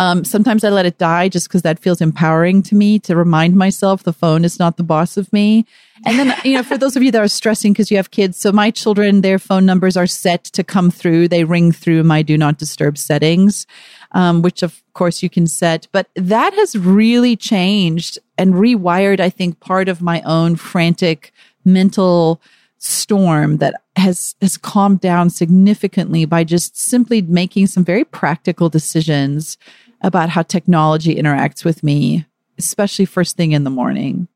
Um, 0.00 0.24
sometimes 0.24 0.64
I 0.64 0.70
let 0.70 0.86
it 0.86 0.96
die 0.96 1.28
just 1.28 1.46
because 1.46 1.60
that 1.60 1.78
feels 1.78 2.00
empowering 2.00 2.62
to 2.62 2.74
me 2.74 2.98
to 3.00 3.14
remind 3.14 3.54
myself 3.54 4.02
the 4.02 4.14
phone 4.14 4.46
is 4.46 4.58
not 4.58 4.78
the 4.78 4.82
boss 4.82 5.18
of 5.18 5.30
me. 5.30 5.66
And 6.06 6.18
then, 6.18 6.34
you 6.42 6.54
know, 6.54 6.62
for 6.62 6.78
those 6.78 6.96
of 6.96 7.02
you 7.02 7.10
that 7.10 7.20
are 7.20 7.28
stressing 7.28 7.74
because 7.74 7.90
you 7.90 7.98
have 7.98 8.10
kids, 8.10 8.38
so 8.38 8.50
my 8.50 8.70
children, 8.70 9.20
their 9.20 9.38
phone 9.38 9.66
numbers 9.66 9.98
are 9.98 10.06
set 10.06 10.44
to 10.44 10.64
come 10.64 10.90
through. 10.90 11.28
They 11.28 11.44
ring 11.44 11.70
through 11.70 12.02
my 12.04 12.22
do 12.22 12.38
not 12.38 12.56
disturb 12.56 12.96
settings, 12.96 13.66
um, 14.12 14.40
which 14.40 14.62
of 14.62 14.82
course 14.94 15.22
you 15.22 15.28
can 15.28 15.46
set. 15.46 15.86
But 15.92 16.08
that 16.14 16.54
has 16.54 16.74
really 16.76 17.36
changed 17.36 18.18
and 18.38 18.54
rewired, 18.54 19.20
I 19.20 19.28
think, 19.28 19.60
part 19.60 19.90
of 19.90 20.00
my 20.00 20.22
own 20.22 20.56
frantic 20.56 21.30
mental 21.66 22.40
storm 22.80 23.58
that 23.58 23.82
has 23.96 24.34
has 24.40 24.56
calmed 24.56 25.00
down 25.00 25.28
significantly 25.28 26.24
by 26.24 26.42
just 26.42 26.76
simply 26.78 27.20
making 27.22 27.66
some 27.66 27.84
very 27.84 28.04
practical 28.04 28.70
decisions 28.70 29.58
about 30.00 30.30
how 30.30 30.40
technology 30.40 31.14
interacts 31.14 31.62
with 31.62 31.84
me, 31.84 32.24
especially 32.58 33.04
first 33.04 33.36
thing 33.36 33.52
in 33.52 33.64
the 33.64 33.70
morning. 33.70 34.26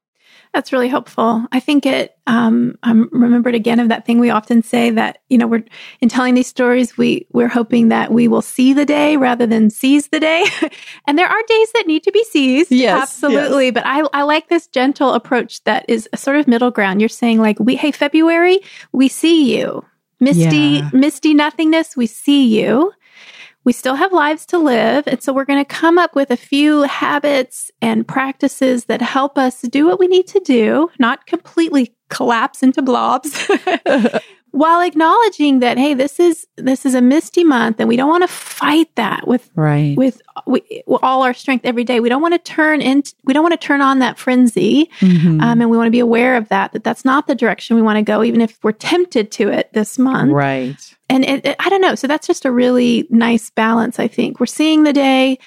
That's 0.54 0.72
really 0.72 0.86
helpful. 0.86 1.44
I 1.50 1.58
think 1.58 1.84
it, 1.84 2.16
um, 2.28 2.78
I'm 2.84 3.08
remembered 3.10 3.56
again 3.56 3.80
of 3.80 3.88
that 3.88 4.06
thing 4.06 4.20
we 4.20 4.30
often 4.30 4.62
say 4.62 4.88
that, 4.90 5.18
you 5.28 5.36
know, 5.36 5.48
we're, 5.48 5.64
in 6.00 6.08
telling 6.08 6.34
these 6.34 6.46
stories, 6.46 6.96
we, 6.96 7.26
we're 7.32 7.48
hoping 7.48 7.88
that 7.88 8.12
we 8.12 8.28
will 8.28 8.40
see 8.40 8.72
the 8.72 8.86
day 8.86 9.16
rather 9.16 9.48
than 9.48 9.68
seize 9.68 10.08
the 10.08 10.20
day. 10.20 10.44
and 11.08 11.18
there 11.18 11.26
are 11.26 11.42
days 11.48 11.72
that 11.72 11.88
need 11.88 12.04
to 12.04 12.12
be 12.12 12.22
seized. 12.22 12.70
Yes. 12.70 13.02
Absolutely. 13.02 13.66
Yes. 13.66 13.74
But 13.74 13.84
I, 13.84 14.06
I 14.12 14.22
like 14.22 14.48
this 14.48 14.68
gentle 14.68 15.12
approach 15.12 15.62
that 15.64 15.84
is 15.88 16.08
a 16.12 16.16
sort 16.16 16.36
of 16.36 16.46
middle 16.46 16.70
ground. 16.70 17.00
You're 17.00 17.08
saying 17.08 17.40
like, 17.40 17.58
we, 17.58 17.74
hey, 17.74 17.90
February, 17.90 18.60
we 18.92 19.08
see 19.08 19.58
you. 19.58 19.84
Misty, 20.20 20.56
yeah. 20.56 20.90
misty 20.92 21.34
nothingness, 21.34 21.96
we 21.96 22.06
see 22.06 22.46
you 22.46 22.92
we 23.64 23.72
still 23.72 23.94
have 23.94 24.12
lives 24.12 24.46
to 24.46 24.58
live. 24.58 25.04
And 25.06 25.22
so 25.22 25.32
we're 25.32 25.44
going 25.44 25.64
to 25.64 25.68
come 25.68 25.98
up 25.98 26.14
with 26.14 26.30
a 26.30 26.36
few 26.36 26.82
habits 26.82 27.70
and 27.80 28.06
practices 28.06 28.84
that 28.86 29.02
help 29.02 29.38
us 29.38 29.62
do 29.62 29.86
what 29.86 29.98
we 29.98 30.06
need 30.06 30.26
to 30.28 30.40
do, 30.40 30.90
not 30.98 31.26
completely 31.26 31.94
collapse 32.10 32.62
into 32.62 32.82
blobs, 32.82 33.48
while 34.54 34.80
acknowledging 34.82 35.58
that 35.58 35.76
hey 35.76 35.94
this 35.94 36.20
is 36.20 36.46
this 36.56 36.86
is 36.86 36.94
a 36.94 37.00
misty 37.00 37.42
month 37.42 37.80
and 37.80 37.88
we 37.88 37.96
don't 37.96 38.08
want 38.08 38.22
to 38.22 38.28
fight 38.28 38.88
that 38.94 39.26
with 39.26 39.50
right 39.56 39.96
with, 39.96 40.22
with, 40.46 40.62
all 41.02 41.24
our 41.24 41.34
strength 41.34 41.64
every 41.64 41.82
day 41.82 41.98
we 41.98 42.08
don't 42.08 42.22
want 42.22 42.34
to 42.34 42.38
turn 42.38 42.80
in 42.80 43.02
we 43.24 43.34
don't 43.34 43.42
want 43.42 43.52
to 43.52 43.66
turn 43.66 43.80
on 43.80 43.98
that 43.98 44.16
frenzy 44.16 44.88
mm-hmm. 45.00 45.40
um, 45.40 45.60
and 45.60 45.70
we 45.70 45.76
want 45.76 45.88
to 45.88 45.90
be 45.90 45.98
aware 45.98 46.36
of 46.36 46.48
that 46.50 46.72
that 46.72 46.84
that's 46.84 47.04
not 47.04 47.26
the 47.26 47.34
direction 47.34 47.74
we 47.74 47.82
want 47.82 47.96
to 47.96 48.02
go 48.02 48.22
even 48.22 48.40
if 48.40 48.62
we're 48.62 48.70
tempted 48.70 49.32
to 49.32 49.48
it 49.48 49.72
this 49.72 49.98
month 49.98 50.30
right 50.30 50.93
and 51.14 51.24
it, 51.24 51.46
it, 51.46 51.56
i 51.58 51.68
don't 51.68 51.80
know 51.80 51.94
so 51.94 52.06
that's 52.06 52.26
just 52.26 52.44
a 52.44 52.50
really 52.50 53.06
nice 53.10 53.50
balance 53.50 53.98
i 53.98 54.08
think 54.08 54.40
we're 54.40 54.46
seeing 54.46 54.82
the 54.82 54.92
day 54.92 55.38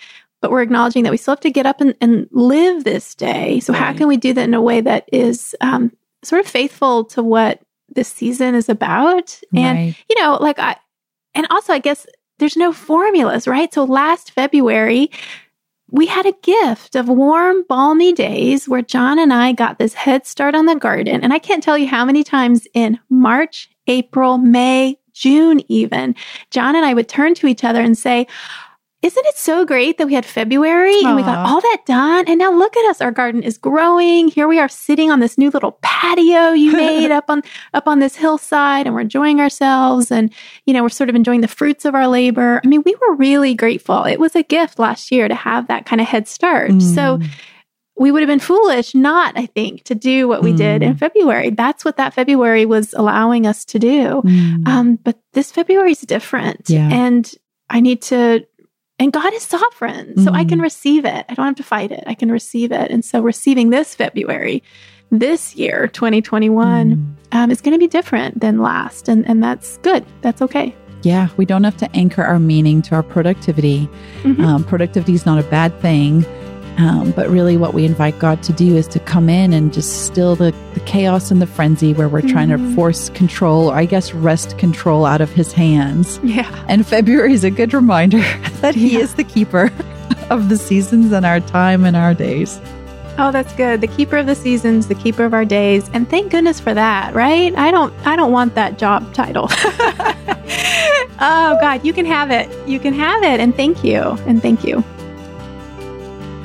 but 0.41 0.51
we're 0.51 0.61
acknowledging 0.61 1.03
that 1.03 1.11
we 1.11 1.17
still 1.17 1.33
have 1.33 1.39
to 1.39 1.51
get 1.51 1.65
up 1.65 1.81
and, 1.81 1.95
and 1.99 2.27
live 2.31 2.83
this 2.83 3.13
day 3.15 3.59
so 3.59 3.73
right. 3.73 3.79
how 3.79 3.93
can 3.93 4.07
we 4.07 4.17
do 4.17 4.33
that 4.33 4.43
in 4.43 4.53
a 4.53 4.61
way 4.61 4.81
that 4.81 5.07
is 5.11 5.55
um, 5.61 5.91
sort 6.23 6.43
of 6.43 6.47
faithful 6.49 7.05
to 7.05 7.23
what 7.23 7.61
this 7.97 8.07
season 8.07 8.55
is 8.55 8.69
about. 8.69 9.39
And, 9.55 9.77
right. 9.77 9.95
you 10.09 10.21
know, 10.21 10.37
like 10.39 10.59
I, 10.59 10.75
and 11.33 11.47
also 11.49 11.73
I 11.73 11.79
guess 11.79 12.05
there's 12.39 12.57
no 12.57 12.71
formulas, 12.71 13.47
right? 13.47 13.73
So 13.73 13.83
last 13.83 14.31
February, 14.31 15.11
we 15.89 16.05
had 16.05 16.25
a 16.25 16.35
gift 16.43 16.95
of 16.95 17.07
warm, 17.07 17.63
balmy 17.67 18.13
days 18.13 18.67
where 18.67 18.81
John 18.81 19.19
and 19.19 19.31
I 19.33 19.53
got 19.53 19.79
this 19.79 19.93
head 19.93 20.25
start 20.25 20.53
on 20.53 20.65
the 20.65 20.75
garden. 20.75 21.23
And 21.23 21.33
I 21.33 21.39
can't 21.39 21.63
tell 21.63 21.77
you 21.77 21.87
how 21.87 22.03
many 22.03 22.23
times 22.23 22.67
in 22.73 22.99
March, 23.09 23.69
April, 23.87 24.37
May, 24.37 24.99
June, 25.17 25.61
even, 25.67 26.15
John 26.51 26.75
and 26.75 26.85
I 26.85 26.93
would 26.93 27.09
turn 27.09 27.33
to 27.35 27.47
each 27.47 27.63
other 27.63 27.81
and 27.81 27.97
say, 27.97 28.27
isn't 29.03 29.25
it 29.27 29.37
so 29.37 29.63
great 29.63 29.99
that 29.99 30.07
we 30.07 30.15
had 30.15 30.25
February 30.25 30.95
Aww. 30.95 31.05
and 31.05 31.15
we 31.15 31.21
got 31.21 31.47
all 31.47 31.61
that 31.61 31.83
done? 31.85 32.25
And 32.27 32.39
now 32.39 32.51
look 32.51 32.75
at 32.75 32.89
us. 32.89 32.99
Our 32.99 33.11
garden 33.11 33.43
is 33.43 33.55
growing. 33.55 34.27
Here 34.27 34.47
we 34.47 34.57
are 34.57 34.67
sitting 34.67 35.11
on 35.11 35.19
this 35.19 35.37
new 35.37 35.51
little 35.51 35.77
patio 35.83 36.51
you 36.51 36.71
made 36.75 37.11
up 37.11 37.25
on 37.29 37.43
up 37.75 37.87
on 37.87 37.99
this 37.99 38.15
hillside 38.15 38.87
and 38.87 38.95
we're 38.95 39.01
enjoying 39.01 39.39
ourselves 39.39 40.11
and 40.11 40.33
you 40.65 40.73
know, 40.73 40.81
we're 40.81 40.89
sort 40.89 41.09
of 41.09 41.15
enjoying 41.15 41.41
the 41.41 41.47
fruits 41.47 41.85
of 41.85 41.93
our 41.93 42.07
labor. 42.07 42.59
I 42.63 42.67
mean, 42.67 42.81
we 42.85 42.95
were 42.95 43.15
really 43.15 43.53
grateful. 43.53 44.03
It 44.03 44.19
was 44.19 44.35
a 44.35 44.41
gift 44.41 44.79
last 44.79 45.11
year 45.11 45.27
to 45.27 45.35
have 45.35 45.67
that 45.67 45.85
kind 45.85 46.01
of 46.01 46.07
head 46.07 46.27
start. 46.27 46.71
Mm. 46.71 46.81
So 46.81 47.19
we 47.99 48.11
would 48.11 48.21
have 48.21 48.27
been 48.27 48.39
foolish 48.39 48.93
not, 48.93 49.37
I 49.37 49.47
think, 49.47 49.83
to 49.85 49.95
do 49.95 50.27
what 50.27 50.43
we 50.43 50.53
mm. 50.53 50.57
did 50.57 50.83
in 50.83 50.93
mm. 50.93 50.99
February. 50.99 51.49
That's 51.49 51.83
what 51.83 51.97
that 51.97 52.13
February 52.13 52.65
was 52.65 52.93
allowing 52.93 53.47
us 53.47 53.65
to 53.65 53.79
do. 53.79 54.21
Mm. 54.23 54.67
Um, 54.67 54.95
but 54.97 55.19
this 55.33 55.51
February 55.51 55.91
is 55.91 56.01
different. 56.01 56.69
Yeah. 56.69 56.89
And 56.91 57.31
I 57.69 57.79
need 57.79 58.01
to 58.03 58.45
and 58.99 59.13
God 59.13 59.31
is 59.33 59.43
sovereign. 59.43 60.17
So 60.17 60.25
mm-hmm. 60.25 60.35
I 60.35 60.43
can 60.43 60.59
mm. 60.59 60.63
receive 60.63 61.05
it. 61.05 61.25
I 61.29 61.33
don't 61.35 61.45
have 61.45 61.55
to 61.55 61.63
fight 61.63 61.91
it. 61.91 62.03
I 62.07 62.15
can 62.15 62.31
receive 62.31 62.71
it. 62.71 62.89
And 62.89 63.05
so 63.05 63.21
receiving 63.21 63.69
this 63.69 63.93
February, 63.93 64.63
this 65.11 65.55
year, 65.55 65.87
2021, 65.87 66.95
mm. 66.95 67.15
um, 67.31 67.51
is 67.51 67.61
going 67.61 67.73
to 67.73 67.79
be 67.79 67.87
different 67.87 68.39
than 68.41 68.59
last. 68.59 69.07
And, 69.07 69.27
and 69.29 69.43
that's 69.43 69.77
good. 69.79 70.03
That's 70.21 70.41
okay. 70.41 70.75
Yeah, 71.03 71.29
we 71.37 71.45
don't 71.45 71.63
have 71.63 71.77
to 71.77 71.95
anchor 71.95 72.23
our 72.23 72.39
meaning 72.39 72.81
to 72.83 72.95
our 72.95 73.03
productivity. 73.03 73.87
Mm-hmm. 74.23 74.43
Um, 74.43 74.63
productivity 74.63 75.13
is 75.13 75.27
not 75.27 75.37
a 75.37 75.47
bad 75.47 75.79
thing. 75.79 76.25
Um, 76.77 77.11
but 77.11 77.27
really, 77.29 77.57
what 77.57 77.73
we 77.73 77.85
invite 77.85 78.19
God 78.19 78.43
to 78.43 78.53
do 78.53 78.75
is 78.75 78.87
to 78.89 78.99
come 78.99 79.29
in 79.29 79.51
and 79.51 79.73
just 79.73 80.05
still 80.05 80.35
the, 80.35 80.53
the 80.73 80.79
chaos 80.81 81.31
and 81.31 81.41
the 81.41 81.47
frenzy 81.47 81.93
where 81.93 82.07
we're 82.07 82.19
mm-hmm. 82.19 82.29
trying 82.29 82.49
to 82.49 82.57
mm-hmm. 82.57 82.75
force 82.75 83.09
control, 83.09 83.71
or 83.71 83.75
I 83.75 83.85
guess 83.85 84.13
wrest 84.13 84.57
control 84.59 85.05
out 85.05 85.19
of 85.19 85.31
His 85.31 85.51
hands. 85.51 86.19
Yeah. 86.23 86.65
And 86.67 86.85
February 86.85 87.33
is 87.33 87.43
a 87.43 87.49
good 87.49 87.73
reminder 87.73 88.19
that 88.61 88.75
He 88.75 88.93
yeah. 88.93 88.99
is 88.99 89.15
the 89.15 89.23
keeper 89.23 89.71
of 90.29 90.49
the 90.49 90.57
seasons 90.57 91.11
and 91.11 91.25
our 91.25 91.39
time 91.39 91.83
and 91.83 91.97
our 91.97 92.13
days. 92.13 92.61
Oh, 93.19 93.31
that's 93.31 93.51
good. 93.53 93.81
The 93.81 93.87
keeper 93.87 94.17
of 94.17 94.27
the 94.27 94.35
seasons, 94.35 94.87
the 94.87 94.95
keeper 94.95 95.25
of 95.25 95.33
our 95.33 95.45
days. 95.45 95.89
And 95.93 96.07
thank 96.07 96.31
goodness 96.31 96.59
for 96.59 96.75
that, 96.75 97.15
right? 97.15 97.55
I 97.55 97.71
don't 97.71 97.91
I 98.05 98.15
don't 98.15 98.31
want 98.31 98.53
that 98.53 98.77
job 98.77 99.11
title. 99.15 99.47
oh 101.19 101.57
God, 101.59 101.83
you 101.83 101.93
can 101.93 102.05
have 102.05 102.29
it. 102.29 102.47
You 102.67 102.79
can 102.79 102.93
have 102.93 103.23
it. 103.23 103.39
And 103.39 103.55
thank 103.55 103.83
you. 103.83 104.01
And 104.27 104.39
thank 104.39 104.63
you. 104.63 104.83